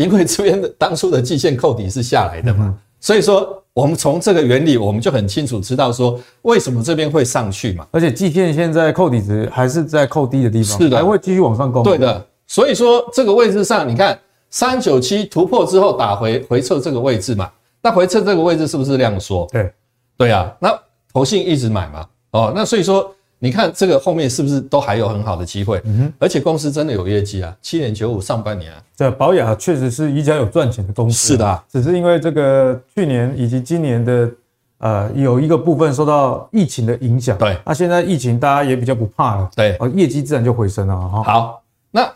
[0.01, 3.57] 因为这边的当初的季线扣底是下来的嘛，嗯、所以说。
[3.73, 7.87] 我们从这个原理，我们就很清楚知道说，为什么这边会上去嘛。
[7.93, 11.85] 而且季线现在扣底值还是在扣低的地方，是的，还会继续往上攻。
[11.85, 14.19] 对的，所以说这个位置上，你看
[14.51, 17.49] 三九七突破之后打回回撤这个位置嘛，
[17.81, 19.47] 那回撤这个位置是不是量缩？
[19.53, 19.73] 对，
[20.19, 20.77] 对啊，那
[21.13, 23.15] 投信一直买嘛，哦，那所以说。
[23.43, 25.81] 你看这个后面是不是都还有很好的机会？
[25.85, 31.29] 嗯哼，而且公司真的有业绩啊，七点九五上半年啊，这保雅确实是一家有赚钱的公司。
[31.29, 34.31] 是的啊，只是因为这个去年以及今年的
[34.77, 37.39] 呃有一个部分受到疫情的影响。
[37.39, 39.51] 对，那现在疫情大家也比较不怕了。
[39.57, 41.23] 对，业绩自然就回升了哈。
[41.23, 42.07] 好，那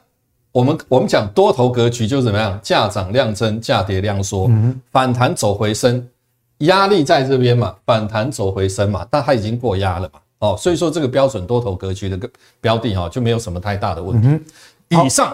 [0.52, 2.60] 我们我们讲多头格局就是怎么样？
[2.62, 6.06] 价涨量增，价跌量缩，嗯，反弹走回升，
[6.58, 10.20] 压力在这边嘛，反弹走回升嘛，但它已经过压了嘛。
[10.44, 12.28] 哦，所以说这个标准多头格局的个
[12.61, 14.28] 标的哈，就没有什么太大的问题。
[14.90, 15.28] 以上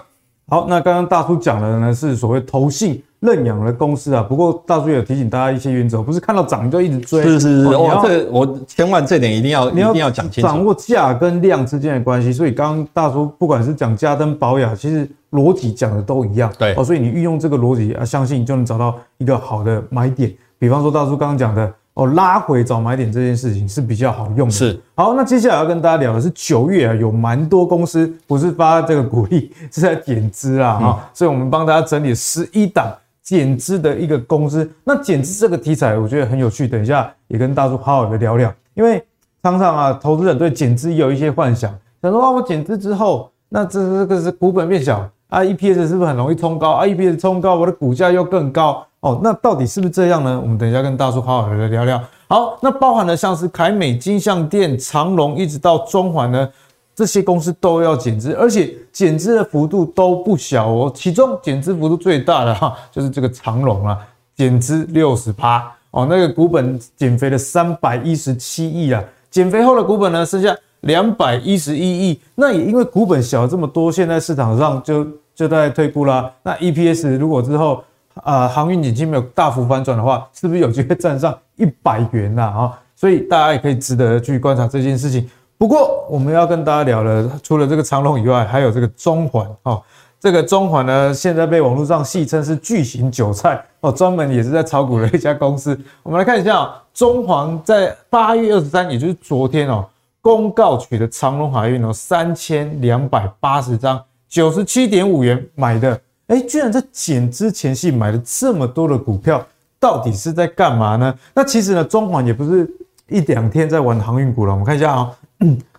[0.49, 4.23] 好，好，那刚刚大叔讲的呢是所谓投信认养的公司啊。
[4.23, 7.25] 不过大叔也有提醒大家一些原则，不是看到涨就一直追。
[7.25, 12.33] 是是是，哦，这个我千万这点一定要一定要讲清楚，掌握价跟量之间的关系。
[12.33, 16.53] 所以刚刚大叔不管是讲家登保雅，其实逻辑讲的都一样。
[16.57, 20.33] 对哦，所以你运用这个逻辑啊，相信你就能找到一个好的买点。
[20.59, 21.75] 比方说大叔刚刚讲的。
[21.95, 24.51] 哦，拉回找买点这件事情是比较好用的。
[24.53, 32.87] 是，好，那接下来要跟大家聊的是九月啊，有蛮多公司不是发这个股利， 是在减资啊，哈、嗯，所以我们帮大家整理十一档
[33.23, 34.71] 减资的一个公司。
[34.85, 38.53] 那减资这个题材，我觉得很有趣，等一下也跟大叔好好的聊聊。
[38.75, 39.05] 因为
[39.43, 48.87] 常常啊，投资人对减资也有一些幻想，想说啊，我减资之后，那这这个是股本变小啊，EPS 是不是很容易冲高啊？EPS 冲高，我的股价又更高。
[49.01, 50.39] 哦，那到底是不是这样呢？
[50.39, 51.99] 我们等一下跟大叔好好的聊聊。
[52.29, 56.47] 好，那包含了像是凯美、金像店、长隆，一直到中环呢，
[56.95, 60.93] 这些公司都要减资，而且减资的幅度都不小哦。
[60.95, 63.99] 其中减资幅度最大的哈，就是这个长隆啊，
[64.37, 72.21] 减资六十趴哦，那个股本减肥了三百一十七亿啊，减肥后的股本呢剩下两百一十一亿。
[72.35, 76.31] 那也因为股本小了这么多，现在市场上就就在退步啦。
[76.43, 77.83] 那 EPS 如果之后。
[78.15, 82.43] 啊、航运景气没有大幅反转的话，是不是有机会站上一百元呐？
[82.43, 85.29] 啊，所以大家也可以值得去观察这件事情。
[85.57, 89.83] 不过我们要跟大家聊的，除了这个长荣以外，还有这个中环哦。
[90.19, 95.79] 这个中环呢，现在被网络上戏称是巨型韭菜哦，专门也是在炒股的一家公司。
[96.03, 99.83] 我们来看一下、中环在八月二十三，也就是昨天哦，
[100.21, 105.99] 公告取得长荣海运哦三千两百八十张，九十七点五元买的。
[106.31, 109.45] 哎，居然在减资前夕买了这么多的股票，
[109.81, 111.13] 到底是在干嘛呢？
[111.35, 112.71] 那其实呢，中环也不是
[113.09, 114.53] 一两天在玩航运股了。
[114.53, 115.11] 我们看一下啊、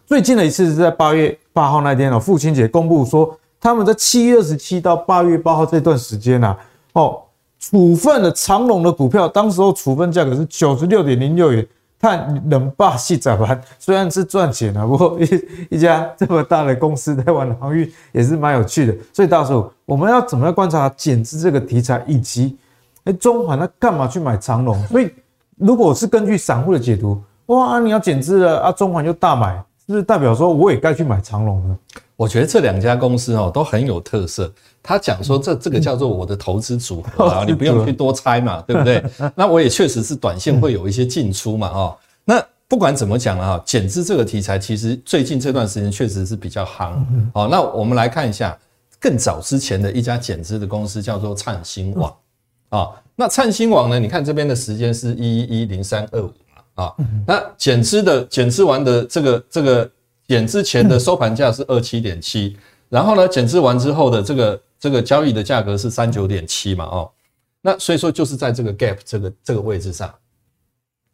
[0.06, 6.58] 最近的一次是在八月八号那天哦，父亲节公布说，他们在七月二十七到八月八号这段时间啊，
[6.92, 7.22] 哦，
[7.58, 11.66] 处分了长荣的股票，当时候处分价格是九十六点零六元。
[12.02, 13.62] 看能霸气咋办？
[13.78, 18.96] 虽然是赚钱啊，不过一一家这么大的公司在玩航运也是蛮有趣的。
[19.14, 22.58] 所以到时候我们要怎么样观察减资这个题材，以及
[23.04, 24.84] 哎中环他干嘛去买长荣？
[24.88, 25.12] 所以
[25.58, 31.78] 如果是根据散户的解读，哇，你要减资了啊，中环就大买，是不是代表说我也该去买长荣呢？
[32.16, 34.52] 我觉得这两家公司哦都很有特色。
[34.84, 39.04] 他讲说这这个叫做我的投资组合啊， 你不用去多猜嘛， 对不对？
[39.36, 41.98] 那我也确实是短线会有一些进出嘛，哦。
[42.26, 46.94] 那不管怎么讲啊，减资这个题材其实最近这段时间确实是比较夯。
[47.34, 48.58] 好，那我们来看一下
[49.00, 52.15] 更早之前的一家减资的公司叫做灿星网
[52.70, 52.89] 啊。
[53.15, 56.28] 那灿星网呢，你看这边的时间是一一一零三二五
[56.76, 56.96] 嘛啊。
[57.28, 59.91] 那减资的减资完的这个这个
[60.28, 62.56] 减资前的收盘价是二七点七，
[62.91, 64.62] 然后呢减资完之后的这个。
[64.82, 67.08] 这个交易的价格是三九点七嘛，哦，
[67.62, 70.12] 那所以说就是在这个 gap 这个这个位置上，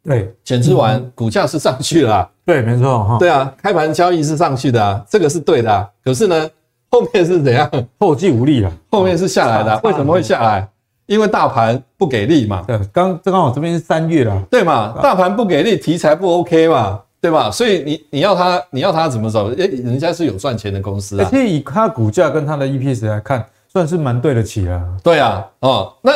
[0.02, 6.48] 对，减资完股价是上去了，啊，对，没错哈，对啊，开盘交易是上去的啊，这个是对的啊，可是呢，
[6.90, 7.70] 后面是怎样？
[7.98, 10.66] 后继无力了，后面是下来的，啊，为什么会下来？
[11.04, 12.64] 因为大盘不给力嘛。
[12.66, 14.98] 对，刚这刚好这边是三月了，对嘛？
[15.02, 17.50] 大盘不给力，题材不 OK 嘛，对吧？
[17.50, 19.48] 所以你你要他你要他怎么走？
[19.54, 21.24] 诶，人家是有赚钱的公司啊。
[21.24, 24.82] 而且以它股价跟它的 EPS 来看，算是蛮对得起啊。
[25.02, 26.12] 对啊，哦，那。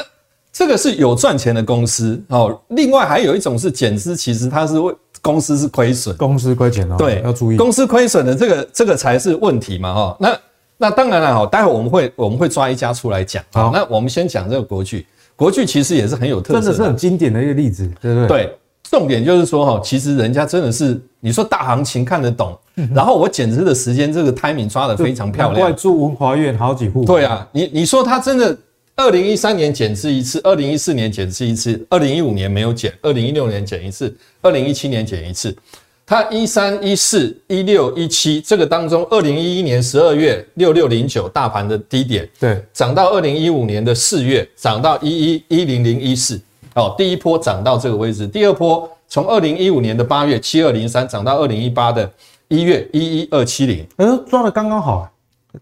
[0.55, 10.17] 这个是有赚钱的公司哦，另外还有一种是减资，其实它是为公司是亏损，公司亏钱哦，对，要注意，公司亏损的这个这个才是问题嘛哈。
[10.21, 10.39] 那
[10.77, 13.43] 那当然了哈，待会我们会我们会抓一家出来讲。
[13.51, 18.29] 好，那我们先讲这个国巨，国巨其实也是很有特色，真的是很经典的一个例子，对不对？
[18.29, 18.59] 对，
[18.93, 22.57] 重点就是说哈，其实人家真的是你说大行情看得懂，
[22.95, 28.57] 然后我减资的时间这个 timing 抓得非常漂亮，外住文华苑好几户，对啊，你你说他真的。
[28.95, 35.57] 二零一三年减资一次，二零一四年减资一次，二零一五年没有减，二零一六年减一次，二零一七年减一次。
[36.05, 46.39] 他一三一四一六一七这个当中，二零一一年十二月六六零九大盘的低点，对，涨到二零一五年的四月，涨到一一一零零一四，
[46.75, 52.11] 哦，第一波涨到这个位置，第二波从二零一五年的八月七二零三涨到二零一八的
[52.49, 55.09] 一月一一二七零，嗯，抓的刚刚好，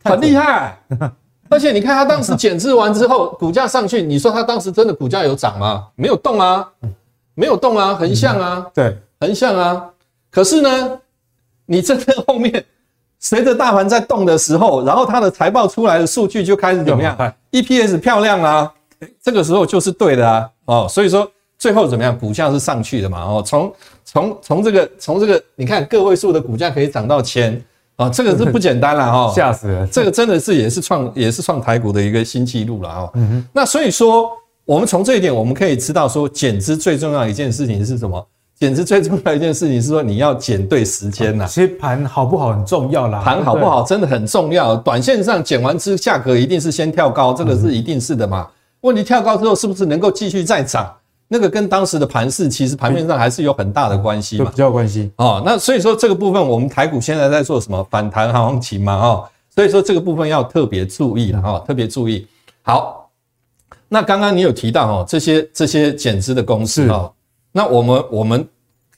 [0.04, 0.78] 很厉害。
[1.50, 5.88] 而且你看，它当时减资完之后，股价上去，你说它当时真的股价有涨吗？
[5.96, 6.68] 没有动啊，
[7.34, 9.84] 没有动啊，横向啊，对，横向啊。
[10.30, 11.00] 可是呢，
[11.66, 12.64] 你真的后面
[13.18, 17.16] 随着大盘在动的时候，然后它的财报出来的数据就开始怎么样
[17.50, 18.72] ？EPS 漂亮啊，
[19.22, 20.50] 这个时候就是对的啊。
[20.66, 22.16] 哦，所以说最后怎么样？
[22.18, 23.22] 股价是上去的嘛。
[23.22, 23.72] 哦，从
[24.04, 27.60] 从从这个从这个，你看个位数的股价可以涨到千。
[27.96, 29.86] 哦，这个是不简单了哈， 吓死了！
[29.88, 33.10] 这个真的是也是创也是创台股的一个新纪录了哈。
[33.12, 33.48] 嗯哼。
[33.52, 34.30] 那所以说，
[34.64, 38.26] 我们从这一点我们可以知道说，减资最重要一件事情是什么？
[38.58, 41.44] 减资最重要一件事情是说，你要减对时间呐。
[41.46, 44.74] 其实盘好不好很重要啦，盘好不好真的很重要。
[44.76, 48.48] 短线上减完资，价格一定是先跳高，这个是一定是的嘛。
[48.82, 50.92] 问题跳高之后，是不是能够继续再涨？
[51.32, 55.40] 那个跟当时的盘势，其实盘面上还是有很大的关系嘛，比较有关系哦。
[55.46, 58.94] 那所以说这个部分，我们台股现在在做什么反弹行情嘛？
[58.94, 62.26] 哦，所以说这个部分要特别注意了哈，特别注意。
[62.62, 63.08] 好，
[63.88, 67.12] 那刚刚你有提到哦，这些这些减资的公司哦，
[67.52, 68.44] 那我们我们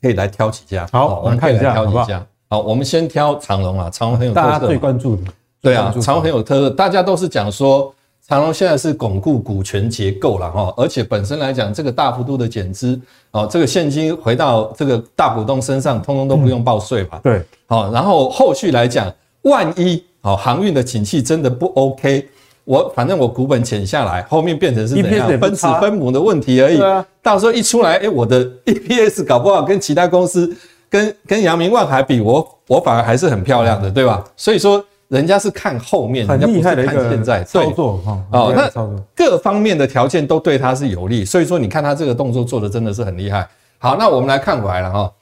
[0.01, 2.25] 可以来挑几家，好，我们看一下挑几家。
[2.49, 5.23] 好，我们先挑长隆啊，长隆很有特色，大家最关注的，
[5.61, 7.95] 对啊，长隆很有特色，大家都是讲说。
[8.29, 12.99] 长隆现在是巩固股权结构了哈，而且本身来讲，这个大幅度的减资，
[13.33, 17.21] 哦，这个现金回到这个大股东身上，通通都不用报税吧？
[17.23, 22.29] 对，好，然后后续来讲，万一哦航运的景气真的不 OK，
[22.65, 26.79] 我反正我股本减下来，后面变成是怎样分子分母的问题而已。
[27.21, 30.57] 到时候一出来，哎，我的 EPS 搞不好跟其他公司，
[30.89, 34.25] 跟跟阳明万海比，我我反而还是很漂亮的，对吧？
[34.37, 34.83] 所以说。
[35.13, 38.25] 人家是看后面，很厉害的一个现在操作哈。
[38.33, 43.47] 哦，那各方面的条件都对他是有利，所以说你看他这个动作做的真的是很厉害。
[43.77, 45.13] 好，那我们来看回来了哈，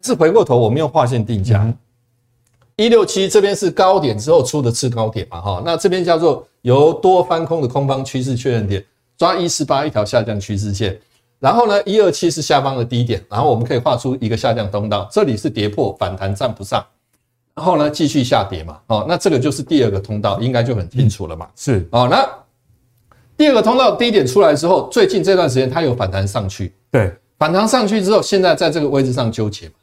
[0.00, 1.66] 是回过头我们用划线定价，
[2.76, 8.84] 一六七这边是高点之后出的次高点嘛哈，那这边叫做由多翻空的空方趋势确认点，
[9.18, 10.96] 抓一四八一条下降趋势线，
[11.40, 16.80] 然后呢一二七是下方的低点，然后我们可以画出一个下降通道，这里是跌破反弹站不上。
[17.56, 21.48] 然后呢，继续下跌嘛，哦，那这个就是第二个通道，应该就很清楚了嘛。
[21.56, 22.22] 是哦，那
[23.34, 29.74] 第二个通道低点出来之后，最近这段时间它有反弹上去，对，反弹上去之后，现在在这个位置上纠结嘛，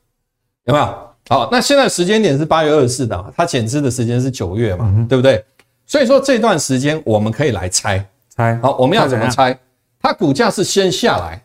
[0.65, 0.85] 有没有？
[1.29, 5.43] 好，那现在时间点是八月二十四的，它减资的时间是九月嘛，对不对？
[5.87, 9.57] 所以说这段时间我们可以来猜猜，好，我们要怎么猜？
[9.99, 11.43] 它股价是先下来，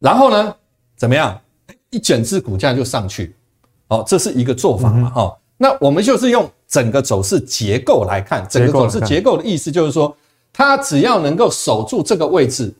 [0.00, 0.54] 然后呢，
[0.96, 1.40] 怎么样？
[1.90, 3.36] 一减资股价就上去。
[3.88, 5.32] 哦，这是一个做法嘛，哈、嗯。
[5.60, 10.16] 那我们就是用整个走势结构来看，整个走势结构的意思就是说，
[10.52, 12.72] 它只要能够守住这个位置，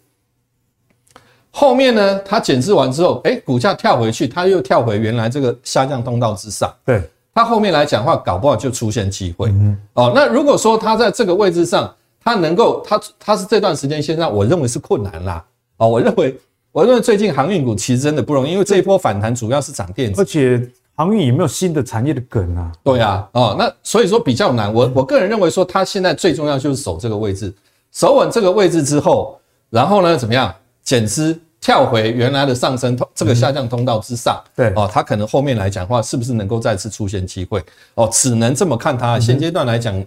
[1.50, 7.02] 后面呢，它减资完之后，哎，股价跳回去，它又跳回原来这个下降通道之上，对，
[7.34, 9.48] 它后面来讲的话，搞不好就出现机会。
[9.48, 11.92] 嗯哦，那如果说它在这个位置上，
[12.22, 15.44] 它能够，它它是这段时间现在，我认为是困难啦。
[15.78, 16.38] 哦，我认为，
[16.70, 20.70] 我认为最近航运股其实真的不容易，因为这一波反弹主要是涨电子，而且。
[20.98, 22.72] 航运有没有新的产业的梗啊？
[22.82, 24.74] 对啊，哦，那所以说比较难。
[24.74, 27.54] 我我个人认为说，它现在最重要就是守这个位置，
[27.92, 29.38] 守稳这个位置之后，
[29.70, 34.42] 然后呢，怎么样减资跳回原来的上升通这个下降通道之上。
[34.56, 37.62] 对，哦，它可能后面来讲的话，是不是能够再次出现机会？
[37.94, 39.20] 哦，只能这么看它。
[39.20, 40.04] 现阶段来讲，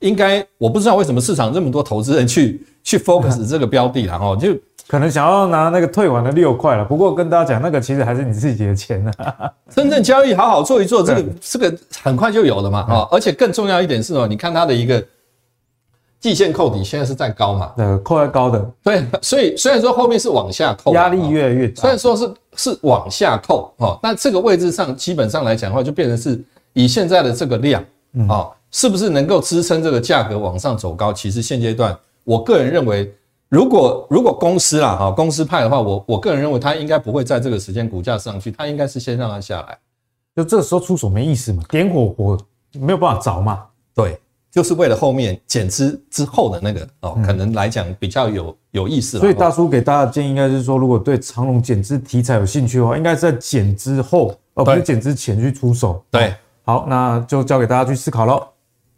[0.00, 4.58] 应该我不知道为什么市场这么多投资人去去 focus 这个标的，然后就。
[4.88, 9.12] 可能想要拿那个退完的六块了，不过跟大家讲，那个其实还是你自己的钱呢。
[9.74, 12.80] 真正交易好好做一做，这个这个很快就有了嘛。
[12.80, 15.02] 啊，而且更重要一点是哦，你看它的一个
[16.20, 17.72] 季线扣底现在是在高嘛？
[17.78, 18.70] 呃，扣在高的。
[18.82, 21.80] 对，所以虽然说后面是往下扣，压力越来越大。
[21.80, 26.38] 虽然说是是往下扣哦，那这个位置上基本上来讲的话，就变成是
[26.74, 27.82] 以现在的这个量
[28.28, 31.12] 哦，是不是能够支撑这个价格往上走高？
[31.12, 33.10] 其实现阶段，我个人认为，
[33.52, 39.78] 如果如果公司啦哈，公司派的话，我我个人认为它应该不会在这个时间股价上去，它应该是先让它下来。
[40.34, 42.38] 就这个时候出手没意思嘛，点火火
[42.80, 43.64] 没有办法着嘛。
[43.94, 44.18] 对。
[44.50, 49.18] 就是为了后面减资之后的那个哦，可能来讲比较有有意思。
[49.18, 56.04] 所以大叔给大家的建议应该是说，如果对长隆减资题材有兴趣的话，应该是在减资后，而不是减资前去出手。
[56.10, 56.34] 对，
[56.64, 58.46] 好，那就交给大家去思考喽。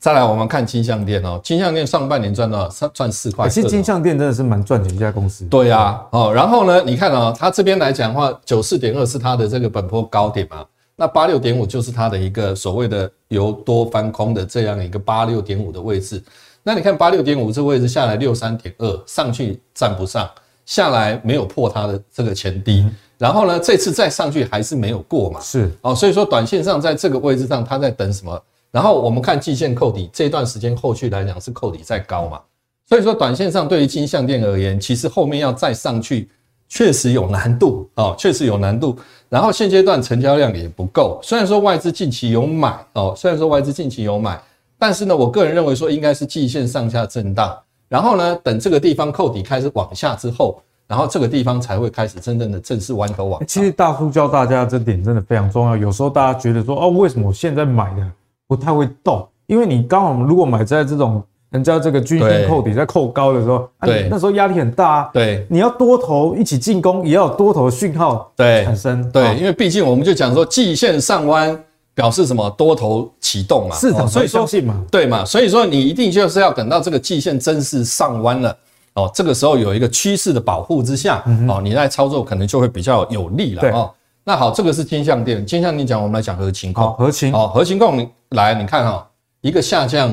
[0.04, 3.48] 再来，我们看金相店哦，金相店上半年赚到赚四块。
[3.48, 5.46] 其实金相店真的是蛮赚钱的一家公司。
[5.46, 10.62] 对呀，哦，然后呢，你看哦，它这边来讲的话，九四点二是它的这个本波高点嘛。
[10.94, 16.22] 那八六点五就是它的一个所谓的由多翻空的这样一个八六点五的位置。
[16.62, 20.28] 那你看八六点五这个位置下来六三点二，上去站不上，
[20.66, 22.86] 下来没有破它的这个前低。
[23.16, 25.40] 然后呢，这次再上去还是没有过嘛？
[25.40, 28.38] 是哦，所以说短线上在这个位置上，它在等什么？
[28.74, 32.40] 然后我们看季线扣底，这段时间后续来讲是扣底在高嘛？
[32.88, 36.28] 所以说短线上对于金像电而言，其实后面要再上去。
[36.66, 38.96] 确实有难度哦，确实有难度。
[39.28, 44.40] 然后现阶段成交量也不够，虽然说外资近期有买哦，虽然说外资近期有买，
[44.76, 47.56] 但是呢，我个人认为说应该是季线上下震荡，
[47.88, 53.46] 然后呢，等这个地方扣底开始往下之后，然后这个地方才会开始真正的正式弯头往。
[53.46, 55.76] 其实大叔教大家这点真的非常重要。
[55.76, 58.10] 有时候大家觉得说哦，为什么我现在买的
[58.54, 59.26] 不太会动？
[59.46, 61.22] 因为你刚好如果买在这种。
[61.50, 65.10] 人家这个均线扣底在扣高的时候，对，啊、那时候压力很大啊。
[65.12, 69.08] 对，你要多头一起进攻，也要有多头的讯号产生。
[69.12, 71.56] 对，对，因为毕竟我们就讲说，季线上弯
[71.94, 72.50] 表示什么？
[72.58, 75.24] 多头启动嘛，市场所以相信嘛，对嘛？
[75.24, 78.56] 所以说你一定就是要等到这个季线正式上弯了
[78.94, 83.90] 哦，这个时候有一个趋势的保护之下哦，你在操作可能就会比较有利了哦。
[84.24, 89.08] 那好，这个是金像电，金像电讲，我们来讲合勤控，合勤哦，合勤控来，你看哈，
[89.42, 90.12] 一个下降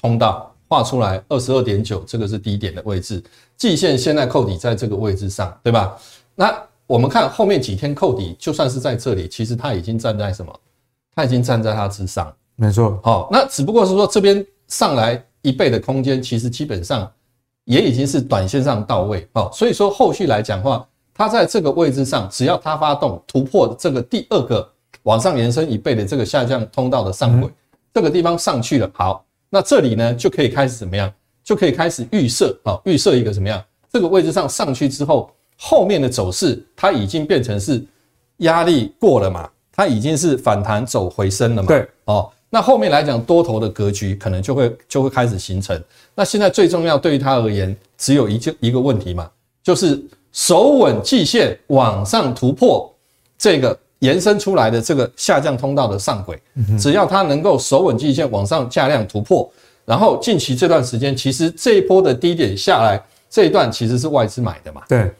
[0.00, 0.44] 通道。
[0.70, 3.24] 画出来二十二点九，这个是低点的位置，
[3.56, 5.96] 季线现在扣底在这个位置上，对吧？
[6.34, 6.54] 那
[6.86, 10.54] 我们看后面几天扣底，就算是在这里，其实它已经站在什么？
[11.16, 13.00] 它已经站在它之上，没错。
[13.02, 17.10] 好，那只不过是说这边上来一倍的空间，其实基本上
[17.64, 19.48] 也已经是短线上到位哦。
[19.54, 20.86] 所以说后续来讲的话，
[21.18, 24.66] 它在这个位置上，只要它发动突破这个第二个
[25.02, 27.50] 往上延伸一倍的这个下降通道的上轨，
[27.92, 29.24] 这个地方上去了，好。
[29.50, 31.12] 那这里呢，就可以开始怎么样？
[31.42, 33.60] 就可以开始预设啊，预设一个怎么样？
[33.92, 37.84] 这个位置上上去之后，后面的走势它已经变成是
[38.38, 39.50] 压力过了嘛？
[39.72, 41.66] 它已经是反弹走回升了嘛？
[41.66, 42.30] 对哦。
[42.50, 45.82] 那后面来讲，多头的格局可能就会就会开始形成。
[46.14, 49.28] 那现在最重要对于它而言，只有一件一个问题嘛，
[49.62, 50.00] 就是
[50.38, 52.88] 守稳季线往上突破
[53.36, 53.76] 这个。
[54.00, 56.40] 延伸出来的这个下降通道的上轨，
[56.78, 59.50] 只要它能够守稳季线往上价量突破，
[59.84, 64.82] 然后近期这段时间，其实这一波的低点下来这一段其实是外资买的嘛？
[64.88, 65.10] 对，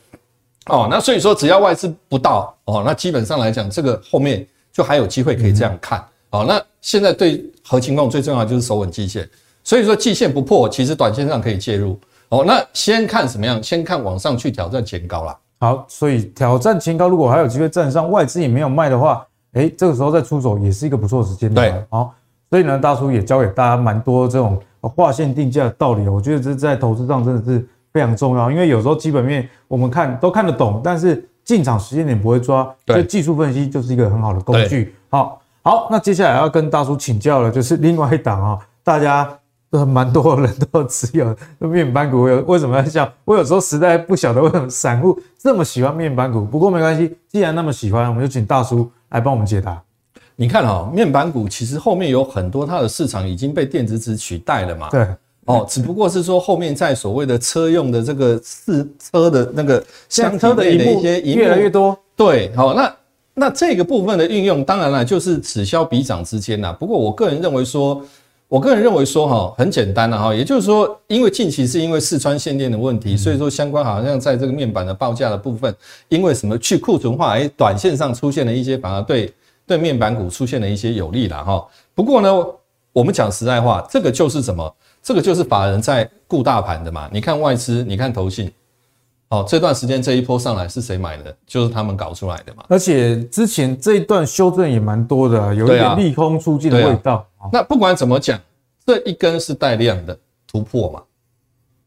[0.66, 5.98] 哦，那所以说只要外资不到哦，那基本上来讲，这个后面就还有机会可以这样看。
[6.30, 9.28] 哦，那现在对合勤控最重要就是守稳季线，
[9.64, 11.98] 所以说季线不破，其实短线上可以介入。
[12.30, 13.62] 哦，那先看什么样？
[13.62, 15.36] 先看往上去挑战前高啦。
[15.60, 21.72] 好，所以挑战前高，如果还有机会站上，外资也没有卖的话，诶，这个时候再出手也是一个不错的时间点。
[21.72, 22.14] 对，好，
[22.50, 34.94] 所以呢，大叔也教给大家蛮多这种划线定价的道理，我觉得这在投资上真的是非常重要，因为有时候基本面我们看都看得懂，但是进场时间点不会抓，所以技术分析就是一个很好的工具。
[35.08, 39.26] 好，好，那接下来要跟大叔请教的，就是另外一档啊，大家。
[39.70, 43.12] 都蛮多人都持有面板股，有为什么要笑？
[43.26, 46.42] 我有时候实在不晓得为什么散户这么喜欢面板股。
[46.42, 49.78] 不过没关系，既然那么喜欢，我们就请大叔来帮我们解答。
[50.36, 54.88] 你看哈，面板股其实后面有很多它的市场已经被电子纸取代了嘛。
[54.90, 55.06] 对，
[55.44, 61.94] 哦，只不过是说后面在所谓的车用的这个试车的那个相车的一些越来越多。
[62.16, 62.96] 对，好，那
[63.34, 66.72] 那这个部分的运用，当然了，就是此消彼长之间呐。
[66.72, 68.02] 不过我个人认为说。
[68.48, 75.74] 我个人认为说哈，很简单的哈，也就是说，因为近期是因为四川限电的问题，所以说相关好像在这个面板的报价的部分，
[76.08, 79.30] 因为什么去库存化，哎，短线上出现了一些反而对
[79.66, 81.62] 对面板股出现了一些有利了哈。
[81.94, 82.46] 不过呢，
[82.94, 84.74] 我们讲实在话，这个就是什么？
[85.02, 87.06] 这个就是法人在顾大盘的嘛。
[87.12, 88.50] 你看外资，你看投信。
[89.28, 91.36] 哦，这段时间这一波上来是谁买的？
[91.46, 92.64] 就是他们搞出来的嘛。
[92.66, 97.27] 而且之前这一段修正也蛮多的，有一点利空出尽的味道。
[97.52, 98.40] 那不管怎么讲，
[98.84, 101.02] 这一根是带量的突破嘛。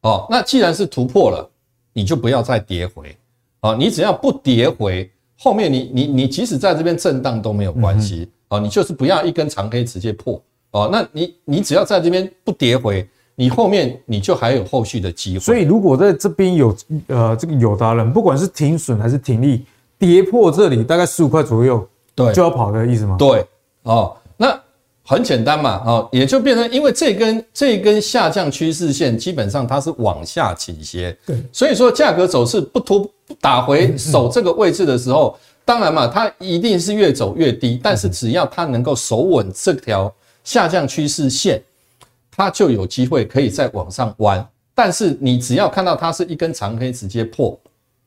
[0.01, 1.47] 哦，那既然是突破了，
[1.93, 3.15] 你就不要再跌回
[3.61, 10.41] 哦，你只要不跌回，后面你你你即使在这边震荡都没有关系哦，你就是不要一根长黑直接破
[10.71, 15.39] 哦，那你你只要在这边不跌回，你后面你就还有后续的机会。
[15.39, 16.75] 所以如果在这边有
[17.07, 19.65] 呃这个有达人，不管是停损还是停利，
[19.99, 23.17] 跌破这里大概十五块左右，对，就要跑的意思吗？
[23.19, 23.45] 对，
[23.83, 24.20] 哦，那。
[25.03, 41.61] 很简单嘛，哦，也就变成，因为这根这根下降趋势线基本上它是往下倾斜，对，所以说价格走势不突打回守这个位置的时候，当然嘛，它一定是越走越低，但是只要它能够守稳这条下降趋势线，
[42.35, 44.47] 它就有机会可以再往上弯。
[44.73, 47.59] 但是你只要看到它是一根长黑直接破，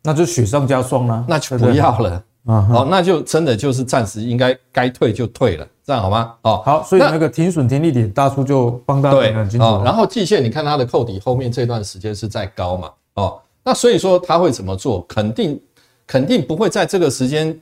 [0.02, 2.22] 那就雪上加霜了，那就不要了。
[2.46, 6.34] 啊，好，那就真的就是暂时应该该退就退了，这样好吗？
[6.42, 9.64] 哦，好，所以那个停损停利点大叔就帮大家很清楚。
[9.64, 12.90] 哦，然后季线你看它的扣底后面这段时间是在高嘛？
[13.14, 15.00] 哦，那所以说他会怎么做？
[15.08, 15.58] 肯定
[16.06, 17.58] 肯定不会在这个时间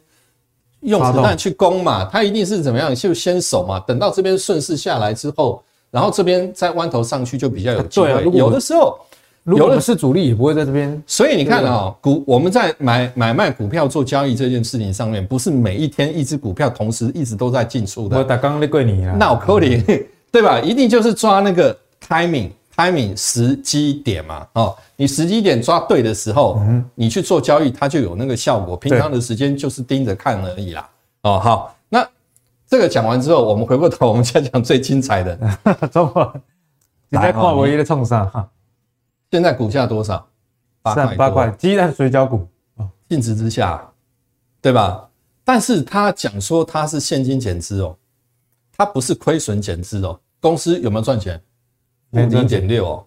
[0.81, 2.93] 用子弹去攻嘛，他一定是怎么样？
[2.93, 5.63] 就先守嘛，等到这边顺势下来之后，
[5.93, 8.25] 然后这边再弯头上去就比较有机会。
[8.33, 8.99] 有的时候。
[9.45, 18.17] 有的是主力也不会在这边，所以你看啊、喔，股我们在买买卖股票做交易这件事情上面，不是每一天一只股票同时一直都在进出的。
[18.17, 19.83] 我打刚刚那贵你啊，那我扣你，
[20.31, 20.61] 对吧？
[20.61, 21.77] 一定就是抓那个
[22.09, 26.63] timing timing 时机点嘛，哦，你时机点抓对的时候，
[26.95, 28.77] 你去做交易，它就有那个效果。
[28.77, 30.89] 平常的时间就是盯着看而已啦。
[31.23, 32.07] 哦，好，那
[32.69, 35.37] 这个讲完之后，我们回过头，我们再讲最精彩的。
[35.91, 36.33] 中国，
[37.09, 38.49] 你在看唯一的创伤哈。
[39.33, 40.29] 现在股价多少？
[40.83, 43.83] 八块，八块，鸡蛋水饺股啊，净值之下，
[44.61, 45.09] 对吧？
[45.43, 47.97] 但是他讲说他是现金减资哦，
[48.77, 50.21] 他不是亏损减资哦。
[50.39, 51.41] 公司有没有赚钱？
[52.11, 53.07] 五零点六哦，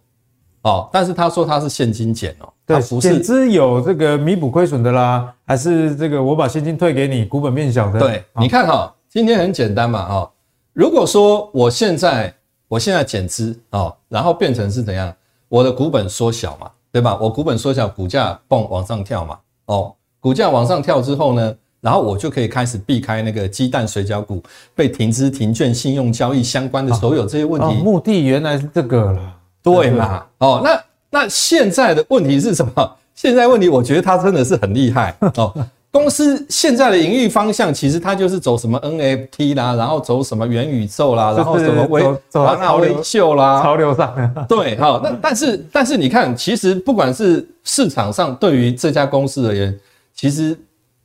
[0.63, 7.99] 哦，但是他说他是现金减哦，对，减资有这个弥补亏损的啦，还是这个我把现金退给你，股本变小的？
[7.99, 10.31] 对，你看哈，今天很简单嘛，哈，
[10.73, 12.33] 如果说我现在
[12.67, 15.15] 我现在减资哦，然后变成是怎样？
[15.55, 17.17] 我的股本缩小嘛，对吧？
[17.21, 19.39] 我股本缩小，股价蹦往上跳嘛。
[19.67, 24.43] 哦，股价往上跳之后呢，然后我就可以开始避开那个鸡蛋水饺股
[24.75, 27.67] 被停资停券、信用交易相关的所有这些问题。
[27.67, 29.33] 哦哦、目的原来是这个了，
[29.63, 30.25] 对嘛？
[30.39, 32.91] 哦，那那现在的问题是什么？
[33.13, 35.53] 现在问题，我觉得他真的是很厉害哦。
[35.95, 44.45] 公司现在的营运方向，其实它就是走什么 NFT 啦，然后走什么元宇宙啦，然后什么微华纳微秀啦，潮流上。
[44.45, 49.79] 对，好，那但是但是你看，其实不管是市场上对于这家公司而言，
[50.13, 50.59] 其实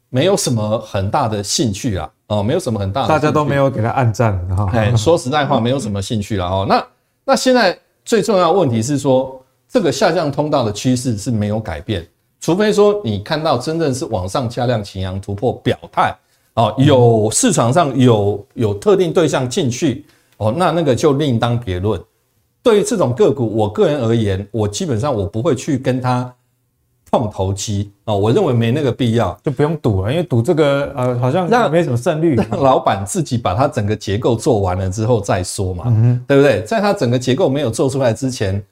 [0.08, 4.68] 没有什么很大的兴趣啊，哦，没有什么很大的，大家都没有给他按赞哈。
[4.72, 6.66] 哎，说实在话，没有什么兴趣了哦。
[6.68, 6.84] 那
[7.24, 12.04] 那现在最重要的问题是说，这个下降通道的趋势是没有改变。
[12.40, 16.16] 除非说你看到真正是往上加量擎阳突破表态
[16.54, 20.06] 哦，有市场上有有特定对象进去
[20.38, 22.00] 哦，那那个就另当别论。
[22.62, 26.34] 对于这种个股，我个人而言，我基本上我不会去跟他
[27.10, 35.84] 碰头期哦，我认为没那个必要，就不用赌了，因为赌这个呃好像让没什么胜率，让老板自己把它整个结构做完了之后再说嘛，
[36.26, 36.62] 对不对？
[36.62, 38.62] 在它整个结构没有做出来之前。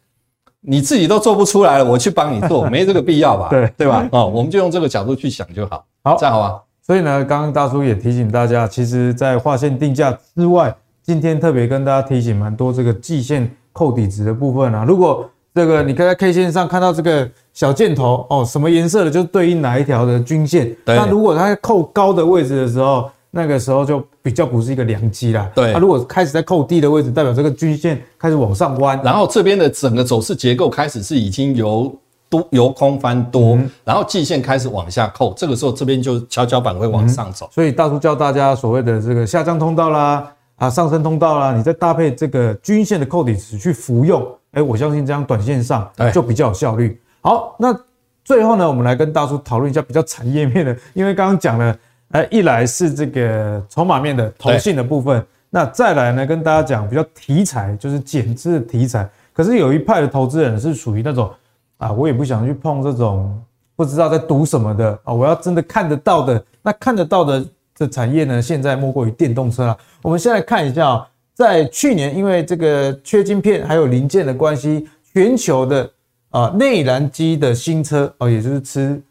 [0.61, 3.49] 你自己都做不出来了，我去帮你做， 没这个必要吧？
[3.51, 4.09] 对对吧？
[4.13, 5.85] 哦，我们就用这个角度去想就好。
[6.03, 6.63] 好，这样好吧？
[6.85, 14.85] 所以呢，刚刚大叔也提醒大家，其实，在划线定价之外，今天特别跟大家提醒蛮多这个季线扣底值的部分啊。
[14.87, 20.75] 如果这个你可以在 K 线上看到这个小箭头哦，什么颜色的就对应哪一条的均线。
[20.87, 25.51] 那如果它扣高的位置的时候，那个时候就比较不是一个良机啦。
[25.55, 31.95] 对，它如果开始在扣低的位置，代表这个均线开始往上弯，然后这边的整个走势结构开始是已经由
[32.31, 37.47] 多由空翻多，嗯、然后季线开始往下扣，这个时候这边就跷跷板会往上走。
[37.47, 46.99] 嗯、所以大叔教大家所谓的这个下降通道啦，啊上升通道啦，你再搭配这个均线的扣底值去服用，哎，我相信这样短线上就比较有效率。
[47.21, 47.79] 好，那
[48.25, 51.77] 最后呢，我们来跟大叔讨论一下比较产业面的，因为刚刚讲了。
[52.11, 59.07] 哎，一来是这个筹码面的投信的部分，那再来呢，跟大家讲比较题材，就是减资的题材。
[59.33, 61.31] 可是有一派的投资人是属于那种
[61.77, 63.39] 啊，我也不想去碰这种
[63.77, 66.43] 不知道在赌什么的啊，我要真的看得到的。
[66.63, 67.45] 那看得到的
[67.75, 69.77] 这产业呢，现在莫过于电动车了。
[70.03, 75.91] 我们先来看一下啊，在去年因为这个缺晶片还有零件的关系，全球的
[76.31, 79.03] 啊内燃机的新车哦，也就是吃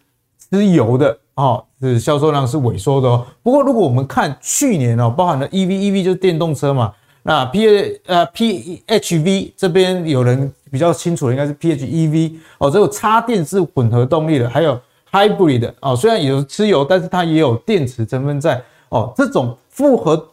[0.50, 1.16] 吃油的。
[1.38, 3.26] 哦，是销售量是萎缩的哦。
[3.44, 14.80] 不过，如果我们看去年哦，包含了 EV，EV 就是电动车嘛，那 P 呃 PHV 这边有人比较清楚的应该是 PHEV 哦，这个插电式混合动力的，还有
[15.12, 18.60] Hybrid 哦，虽然有吃油，但是它也有电池成分在
[18.90, 19.14] 哦。
[19.16, 20.28] 这种复合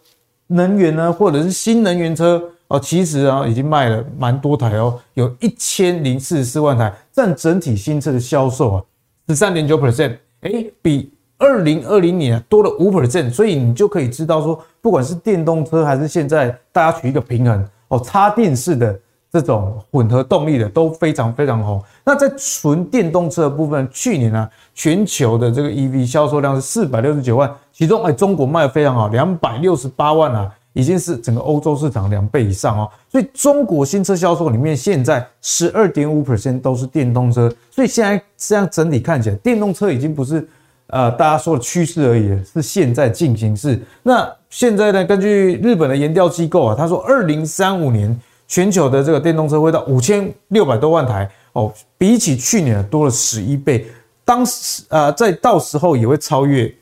[0.47, 8.83] 能源呢，或者是新能源车哦，其实啊已经卖了蛮多台哦，有一千零四十四万台，占整体新车的销售啊
[9.29, 11.11] 十三点九 percent，哎比。
[11.37, 18.99] 二零二零年多了五 percent，所以你就可以知道说，不管是电动车还是现在大家取一个平衡哦，插电式的
[19.33, 21.83] 这种混合动力的都非常非常红。
[22.05, 32.91] 那在纯电动车的部分，去年呢、啊、全球的这个 EV 销售量是四百六十九万，其中哎中国卖的非常好，两百六十八万啊，已经是整个欧洲市场两倍以上哦。
[33.11, 40.47] 所以中国新车销售里面，现在十二点五 percent 都是电动车，所以现在这样整体看起来，电动车已经不是。
[40.89, 43.81] 呃，大家说的趋势而已，是现在进行式。
[44.03, 45.03] 那现在呢？
[45.03, 48.17] 根据日本的研调机构啊，他说，二零三五年
[48.47, 53.87] 全球的这个电动车会到五千六百多万台哦，比起去年多了十一倍。
[54.27, 56.73] 当时呃，在到时候也会超越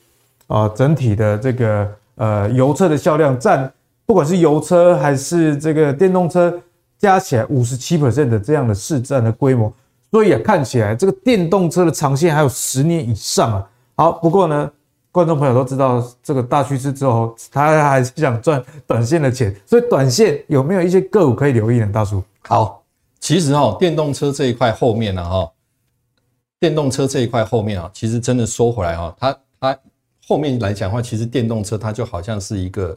[0.48, 3.72] 啊、整体的这个呃油车的销量占，
[4.12, 6.54] 不管是油车还是这个电动车
[6.98, 9.72] 加起来五十七 percent 的这样的市占的规模。
[10.10, 13.70] 所以啊，看起来这个电动车的长线还有十年以上啊。
[13.96, 14.70] 好，不过呢，
[15.10, 21.88] 观众朋友都知道这个大趋势之后，他还是想赚短线的钱，所以短线有没有一些个股可以留意呢？
[21.90, 22.84] 大叔，好，
[23.18, 25.50] 其实哈，电动车这一块后面呢，哈，
[26.60, 29.78] 电动车这一块后面啊，其实真的说回来哈，它它
[30.28, 32.94] 后面来讲的话，其实电动车它就好像是一个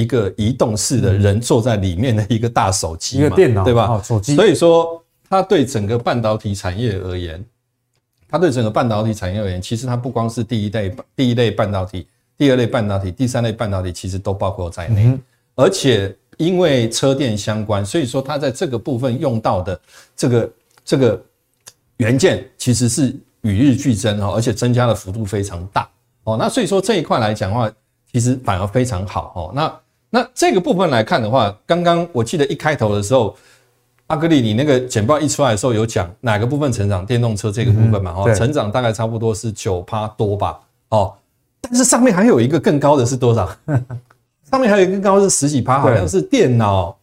[0.00, 3.86] 一个移动式的人坐在里面的一个大手机，一个电脑，对吧？
[3.86, 4.34] 哦，手机。
[4.34, 7.44] 所以说，它对整个半导体产业而言。
[8.32, 12.06] 它对整个半导体产业而言，其实它不光是第一类、第一类半导体、
[12.38, 15.18] 第二类半导体、第三类半导体，其实都包括在内。
[15.56, 19.80] 而且因为车电相关，所以说它在这个部分用到的
[20.16, 20.52] 这个
[20.84, 21.20] 这个
[21.96, 25.90] 元件，其实是与日俱增哦，而且增加的幅度非常大
[26.22, 26.36] 哦。
[26.38, 27.68] 那所以说这一块来讲的话，
[28.12, 29.52] 其实反而非常好哦。
[29.52, 29.80] 那
[30.10, 33.34] 那这个部分来看的话，刚刚我记得一开头的时候。
[34.10, 37.06] 阿格力，你那个简报一出来的时候有讲哪个部分成长？
[37.06, 40.58] 电动车这个部分嘛，哦，成长大概差不多是九趴多吧，
[40.88, 41.14] 哦，
[41.60, 43.48] 但是上面还有一个更高的是多少？
[44.50, 46.98] 上面还有一个更高的是十几趴，好像是电脑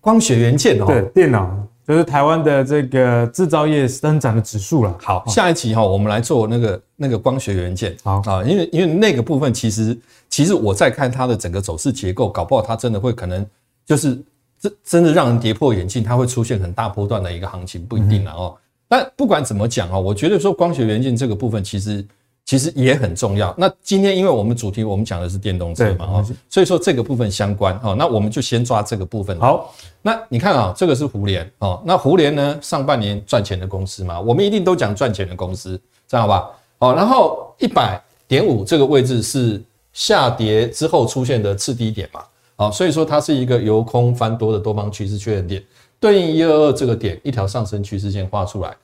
[0.00, 0.86] 光学元件哦。
[0.86, 1.56] 对，电脑
[1.88, 4.96] 就是台湾的这个制造业生长的指数了。
[5.00, 7.96] 好，下一期哈，我们来做那个那个光学元件。
[8.04, 13.44] 好啊，因为因为那个部分其实其实我在看它的整个走势结构，搞不好它真的会可能
[13.84, 14.16] 就是。
[14.60, 18.56] 真真的让人跌破眼镜，它会出现很大波段的一个行情，不一定了哦。
[18.88, 22.04] 但不管怎么讲哦，我觉得说光学元件这个部分其实
[22.48, 23.54] 其实也很重要。
[23.58, 29.38] 那今天因为我们主题我们讲的是电动车嘛哦，所以说这个部分相关哦，那我们就先抓这个部分。
[29.38, 29.70] 好，
[30.00, 35.78] 那你看啊，这个是胡联哦，那胡联呢上半年赚钱的公司嘛，我们一定都讲赚钱的公司，
[36.08, 36.50] 这样好吧？
[36.78, 42.22] 好，然后一百点五这个位置是下跌之后出现的次低点嘛。
[42.56, 45.62] 好，所以说它是一个由空翻多的多方趋势确认点，
[46.00, 48.74] 对应一二二这个点，一条上升趋势线画出来，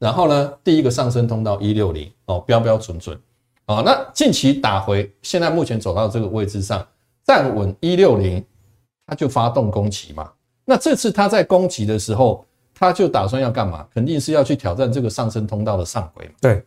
[0.00, 3.16] 然后呢，第一个上升通道一六零哦，标标准准，
[3.66, 6.84] 哦，那近期打回，现在目前走到这个位置上
[7.22, 8.42] 站稳一六零，
[9.06, 10.30] 它就发动攻击嘛，
[10.64, 12.42] 那这次它在攻击的时候，
[12.74, 13.86] 它就打算要干嘛？
[13.92, 16.64] 肯定是要去挑战这个上升通道的上轨嘛，对，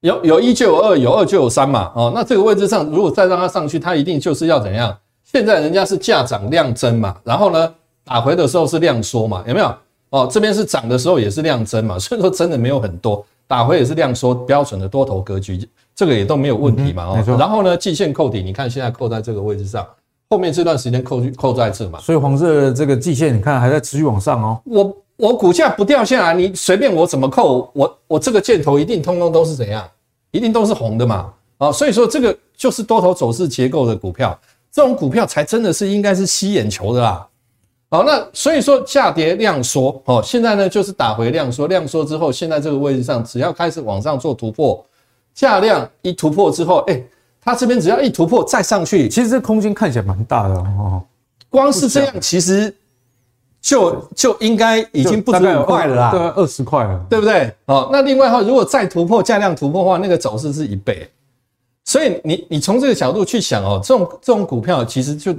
[0.00, 4.94] 有有一就有二，有二就有三嘛，哦，那这个位置上如果再让它上去，它一定就是要怎样？
[5.24, 9.74] 现在人家是价涨量增嘛，然后呢，打回的时候是量缩嘛，有没有？
[10.10, 17.04] 哦，这边是涨的时候也是量增嘛， 所以说真的没有很多，打回也是量缩，标准的多头格局，这个也都没有问题嘛。
[17.04, 19.86] 哦，然后呢，季线扣底，你看现在扣在这个位置上，
[20.28, 24.60] 后面这段时间扣扣在这嘛，所以黄色的这个季线你看还在持续往上哦。
[24.64, 29.88] 我我股价不掉下来，你随便我怎么扣，我我这个箭头一定通通都是怎样，
[30.32, 31.32] 一定都是红的嘛。
[31.58, 34.36] 啊，所以说这个就是多头走势结构的股票。
[34.72, 37.26] 这种股票才真的是应该是吸眼球的啦，
[37.92, 44.86] 好，那所以说下跌量缩，哦，现在呢就是打回量缩，量缩之后，现在这个位置上只要开始往上做突破，
[45.34, 47.02] 价量一突破之后，哎，
[47.40, 51.02] 它这边只要一突破再上去，其实这空间看起来蛮大的哦，
[51.48, 52.72] 光是这样其实
[53.60, 57.52] 就就应该已经不止五块了啦，对，二十块了，对不对？
[57.64, 61.10] 哦，那另外的话，如果再突破价量突破的话，那个走势是一倍。
[61.84, 65.34] 所以你你从这个角度去想哦，这种这种股票其实就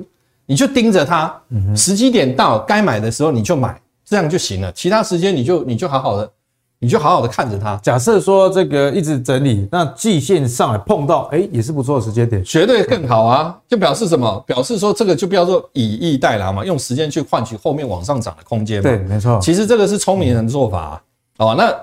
[0.51, 1.33] 你就盯着它，
[1.73, 4.69] 时机点到该买的时候你就买，这样就行了。
[4.73, 6.29] 其他时间你就你就好好的
[6.77, 7.77] 你就好好的看着它。
[7.77, 13.57] 假设说这个一直整理，那季线上来碰到，哎，也是不错的时间点，绝对更好啊！
[13.65, 14.43] 就表示什么？
[14.45, 18.89] 表示说这个就不要说以逸待劳嘛，用时间去换取后面往上涨的空间嘛。
[18.89, 19.39] 对，没错。
[19.41, 21.01] 其实这个是聪明人的做法啊。
[21.37, 21.73] 哦，那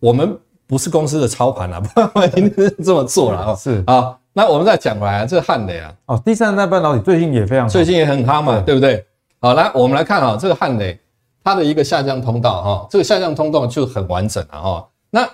[0.00, 1.80] 我们不是公司的操盘啊，
[2.12, 3.54] 不然一定是这么做了啊。
[3.54, 9.04] 是啊，那我们再讲回来，这个汉磊啊，哦，第三代半导体最近也非常，最近也很夯嘛，对不对？
[9.40, 10.98] 好，来我们来看啊，这个汉磊。
[11.44, 14.88] 它的一个下降通道哈，这个下降通道就很完整了哈。
[15.10, 15.28] 那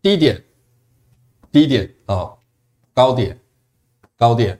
[0.00, 0.40] 低点、
[1.50, 2.30] 低点啊，
[2.94, 3.36] 高点、
[4.16, 4.56] 高点、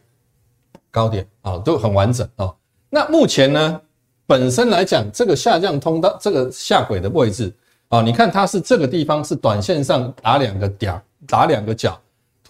[0.90, 2.52] 高点啊，都很完整啊。
[2.88, 3.80] 那目前呢，
[4.26, 7.54] 本身来讲，这个下降通道这个下轨的位置
[7.86, 11.96] 啊，你看它是这个地方是短线上打两个点，打两个角，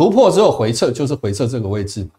[0.01, 2.11] 突破之后回撤就是回撤这个位置嘛。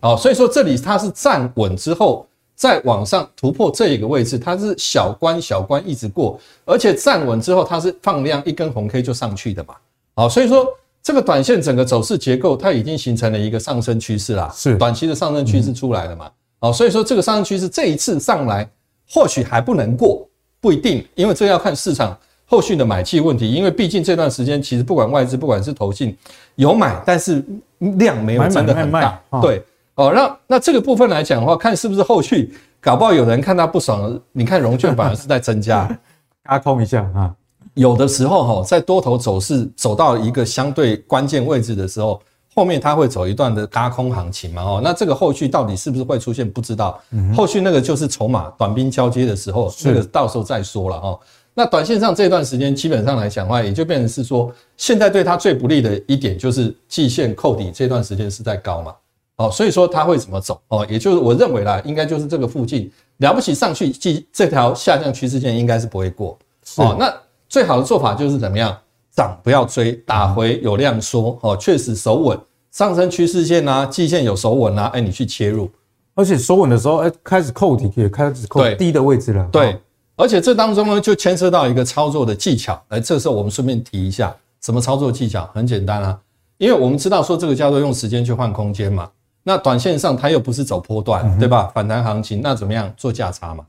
[0.00, 2.24] 哦，所以说这里它是站稳之后。
[2.58, 9.76] 再往上突破这一个位置，它是小关小关一直过，而且站稳之后，它是放量一根红 K 就上去的嘛。
[10.16, 10.66] 好，所以说
[11.00, 16.28] 这个短线整个走势结构，它已经形成了一个上升趋势啦，是短期的上升趋势出来了嘛。
[16.58, 18.68] 好，所以说这个上升趋势这一次上来，
[19.08, 20.28] 或许还不能过，
[20.60, 22.18] 不一定，因为这要看市场
[22.48, 23.48] 后续的买气问题。
[23.52, 26.16] 因为毕竟这段时间其实不管外资，不管是投信
[26.56, 27.44] 有买，但是
[27.78, 29.62] 量没有真的很大，对。
[29.94, 35.88] 哦，那那这个部分来讲的话，看是不是后续搞不好有人看他不爽，你看融券反而是在增加，
[36.44, 37.34] 嘎空一下啊。
[37.74, 42.22] 有的时候哈，在多头走势走到一个相对关键位置的时候，
[42.54, 44.62] 后面它会走一段的嘎空行情嘛。
[44.62, 47.00] 哦，那这个后续到底是不是会出现，不知道。
[47.36, 51.18] 后续那个就是筹码短兵交接的时候，这个到时候再说了哈。
[51.58, 58.94] 那短线上这段时间基本上来讲的话，也就变成是说，现在对它最不利的一点就是季线扣底这段时间是在高嘛。
[59.38, 60.60] 哦，所以说它会怎么走？
[60.68, 66.38] 哦，也就是我认为啦，应该就是这个附近了不起上去，即这条下降趋势线应该是不会过。
[66.76, 67.12] 哦，那
[67.48, 68.78] 最好的做法就是怎么样？
[69.10, 71.36] 涨不要追，打回有量缩。
[71.42, 72.38] 哦，确实守稳
[72.70, 75.68] 上升趋势线啊，季线有守稳啊，哎，你去切入。
[76.14, 79.48] 而且守稳的时候，哎，开始扣底也开始扣低的位置了。
[79.50, 79.76] 对，
[80.18, 82.78] 而且这当中呢，就牵涉到一个操作的技巧。
[82.88, 85.48] 哎，这时候我们顺便提一下，什么操作技巧？
[85.54, 86.18] 很简单啊，
[86.56, 89.08] 因为我们知道说这个叫做用时间去换空间嘛。
[89.44, 91.70] 那短线上它又不是走波段，对吧？
[91.72, 93.64] 反弹行情，那怎么样做价差嘛？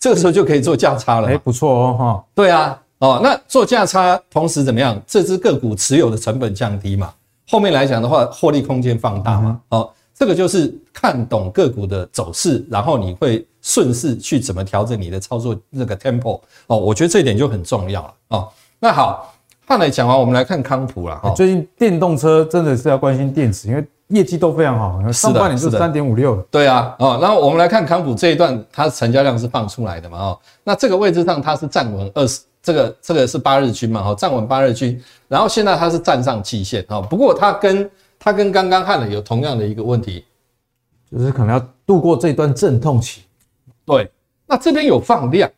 [0.00, 1.28] 这个时候就可以做价差了。
[1.28, 2.24] 哎，不错哦，哈。
[2.34, 4.98] 对啊，哦，那做价差，同时怎么样？
[5.06, 7.12] 这只个股持有的成本降低嘛？
[7.48, 9.60] 后面来讲的话，获利空间放大嘛？
[9.68, 16.78] 哦，这个就是看懂个股的走势，然后你会顺势去怎么调整你的操作那个 tempo 哦。
[16.78, 18.48] 我觉得这一点就很重要了哦。
[18.78, 19.34] 那好，
[19.66, 21.34] 汉磊讲完，我们来看康普了哈。
[21.34, 23.84] 最近电动车真的是要关心电池，因为。
[24.10, 26.36] 业绩都非常好，上半年是三点五六。
[26.48, 40.24] 对啊，哦，然后我们来看康普这一段，它成交量是放出来的嘛，哦，那这个位置上它是站稳二十，这个这个是八日均嘛，哦，站稳八日均，然后现在它是站上季线，哦，不过它跟它跟刚刚汉磊有同样的一个问题，
[41.10, 43.22] 就是可能要度过这段阵痛期。
[43.86, 44.10] 对，
[44.46, 45.50] 那这边有放量，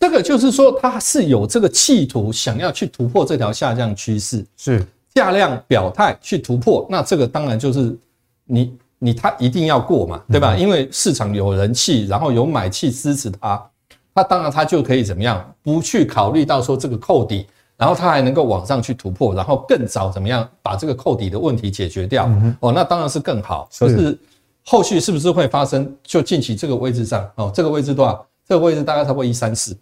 [0.00, 4.84] 这个就是说它是有这个企图想要去突破这条下降趋势，是。
[5.14, 7.96] 价量表态去突破，那这个当然就是
[8.44, 10.54] 你你它一定要过嘛，对吧？
[10.56, 13.70] 因为市场有人气，然后有买气支持他，
[14.14, 15.52] 他当然它就可以怎么样？
[15.62, 22.30] 不去考虑到说这个扣底，然后它还能够往上去突破，然后更早怎么样把这个扣底的问题解决掉？
[22.60, 23.68] 哦，那当然是更好。
[23.76, 24.16] 可是
[24.68, 25.90] 后续是不是会发生？
[26.02, 28.26] 就近期这个位置上哦，这个位置多少？
[28.46, 29.74] 这个位置大概差不多一三四，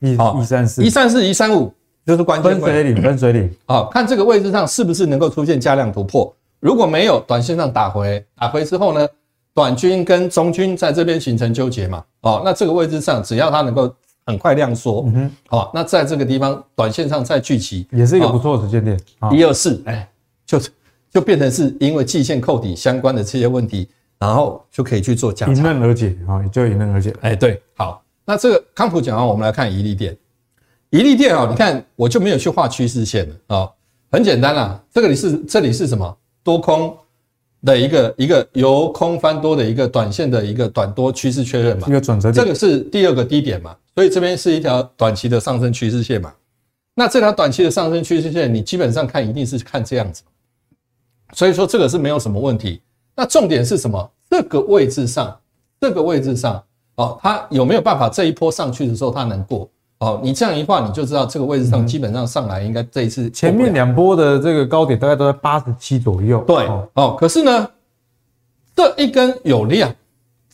[0.00, 1.72] 一一三四，一三四一三五。
[2.04, 3.86] 就是关键分水岭，分水岭啊！
[3.88, 6.34] 看这个位置上是不是能够出现加量突破？
[6.58, 9.06] 如果没有，短线上打回，打回之后呢，
[9.54, 12.02] 短均跟中均在这边形成纠结嘛？
[12.22, 13.88] 哦，那这个位置上只要它能够
[14.26, 18.98] 很快量缩，嗯哼，好，那在这个地方短线上再聚集，也是一个不错的时间点。
[19.30, 20.10] 一二四，哎，
[20.44, 20.58] 就
[21.12, 23.86] 就变成是因为季线扣底相关的这些问题，
[24.18, 27.14] 然后就可以去做价差，迎刃而解啊，就迎刃而解。
[27.20, 30.16] 哎，对，好，那这个康普讲完，我们来看怡利电。
[30.90, 33.68] 一利电啊，你看我就没有去画趋势线了啊，
[34.10, 36.96] 很简单啦，这个里是这里是什么多空
[37.64, 46.32] 的一个一个由空翻多的一个短线的一个短多趋势确认嘛，一个转折点，这个是第二个低点嘛，所以这边是一条短期的上升趋势线嘛，
[46.94, 50.22] 那这条短期的上升趋势线你基本上看一定是看这样子，
[51.32, 52.80] 所以说这个是没有什么问题，
[53.16, 54.10] 那重点是什么？
[54.30, 55.36] 这个位置上，
[55.80, 56.62] 这个位置上
[56.94, 59.68] 哦，它有没有办法这一波上去的时候它能过？
[59.98, 66.42] 哦，你这样一画，你就知道这个位置上基本上上来应该这一次前面两波的这个高点大概都在八十七左右。
[66.46, 67.70] 对，哦，可是呢，
[68.74, 69.94] 这一根有量，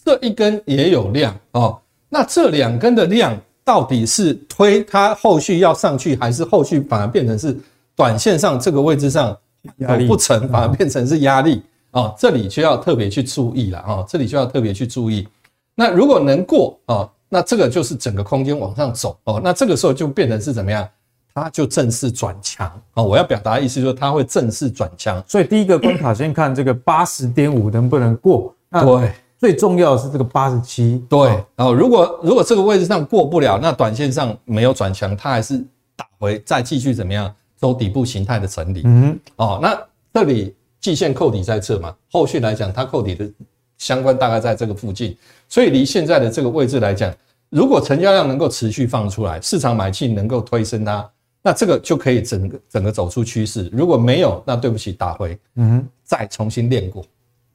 [0.04, 1.78] 这一根也有量哦，
[2.10, 7.56] 那这两根的量到底是推它后续要上去，还是后续反而变成是
[7.96, 9.34] 短线上这个位置上
[9.76, 12.14] 有不成，反而变成是压力啊？
[12.18, 14.04] 这里就要特别去注意了啊！
[14.08, 15.26] 这里就要特别去注意。
[15.74, 19.40] 那如果能过啊，那这个就是整个空间往上走哦。
[19.42, 20.88] 那这个时候就变成是怎么样？
[21.34, 23.02] 它就正式转强啊！
[23.02, 25.22] 我要表达的意思就是它会正式转强。
[25.26, 28.54] 所以第一个关卡先看这个八十点五能不能过。
[28.70, 29.12] 对。
[29.40, 38.80] 最重要的是这个八十七，对，然后如果如果这个位置上过不了，那短线上没有转强，它还是打回再继续怎么样走底部形态的整理。
[38.84, 39.78] 嗯，哦，那
[40.14, 43.30] 这里季线扣底在这嘛，后续来讲它扣底的
[43.76, 45.14] 相关大概在这个附近，
[45.48, 47.12] 所以离现在的这个位置来讲，
[47.50, 51.08] 如果成交量能够持续放出来，市场买气能够推升它，
[51.42, 53.68] 那这个就可以整个整个走出趋势。
[53.72, 57.04] 如果没有，那对不起，打回，嗯，再重新练过。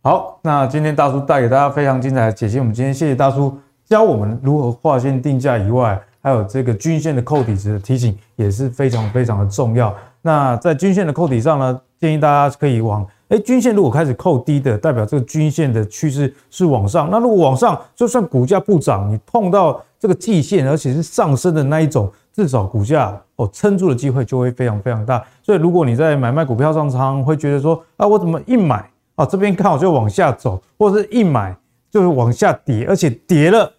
[0.02, 2.60] 好，那今天大叔带给大家非常精彩的解析。
[2.60, 9.94] 我们今天谢谢大叔教我们如何划线定价以外，还有这个均线的扣底值的提醒也是非常非常的重要。
[10.22, 17.10] 那在均线的扣底上呢，建议大家可以往，哎，均线如果开始扣低的，代表这个均线的趋势是往上。
[17.12, 25.22] 那如果往上，就算股价不涨，你碰到这个季线，而且是上升的那一种，至少股价哦撑住的机会就会非常非常大。
[25.42, 28.90] 所以如果你在买卖股票上仓会觉得说，啊，我怎么一买？
[29.16, 31.56] 啊，这边刚好就往下走，或者是一买
[31.92, 33.70] 就是往下跌，而且跌了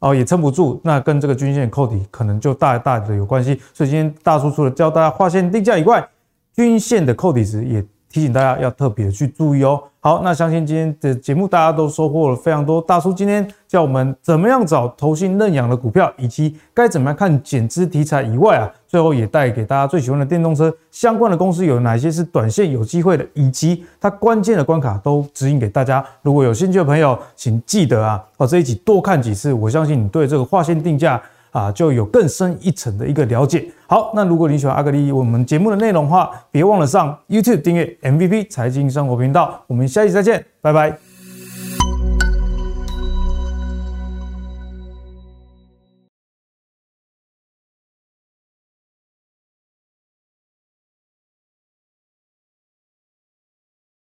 [0.00, 3.60] 哦也撑不住，那跟这个均线扣底可能就大大的有关系。
[3.72, 6.06] 所以今天大叔除了教大家画线定价以外，
[6.54, 7.84] 均线的扣底值也。
[8.10, 9.82] 提醒大家要特别去注意哦。
[10.02, 12.80] 好，那相信今天的节目大家都收获了非常多。
[12.80, 26.02] 大叔今天教我们怎么样找投信认养的股票，以及该怎么样看减资题材以外啊，最后也带给大家最喜欢的电动车相关的公司有哪些是短线有机会的，以及它关键的关卡都指引给大家。
[26.22, 29.52] 如果有兴趣的朋友，请记得啊，把这一集多看几次。
[29.52, 31.20] 我相信你对这个划线定价。
[31.50, 33.70] 啊，就有更深一层的一个了解。
[33.86, 39.62] 好，那如果你喜欢阿格力我们节目的内容的话，别忘了上 YouTube 订阅 MVP 财经生活频道。
[39.66, 41.09] 我们下期再见，拜拜。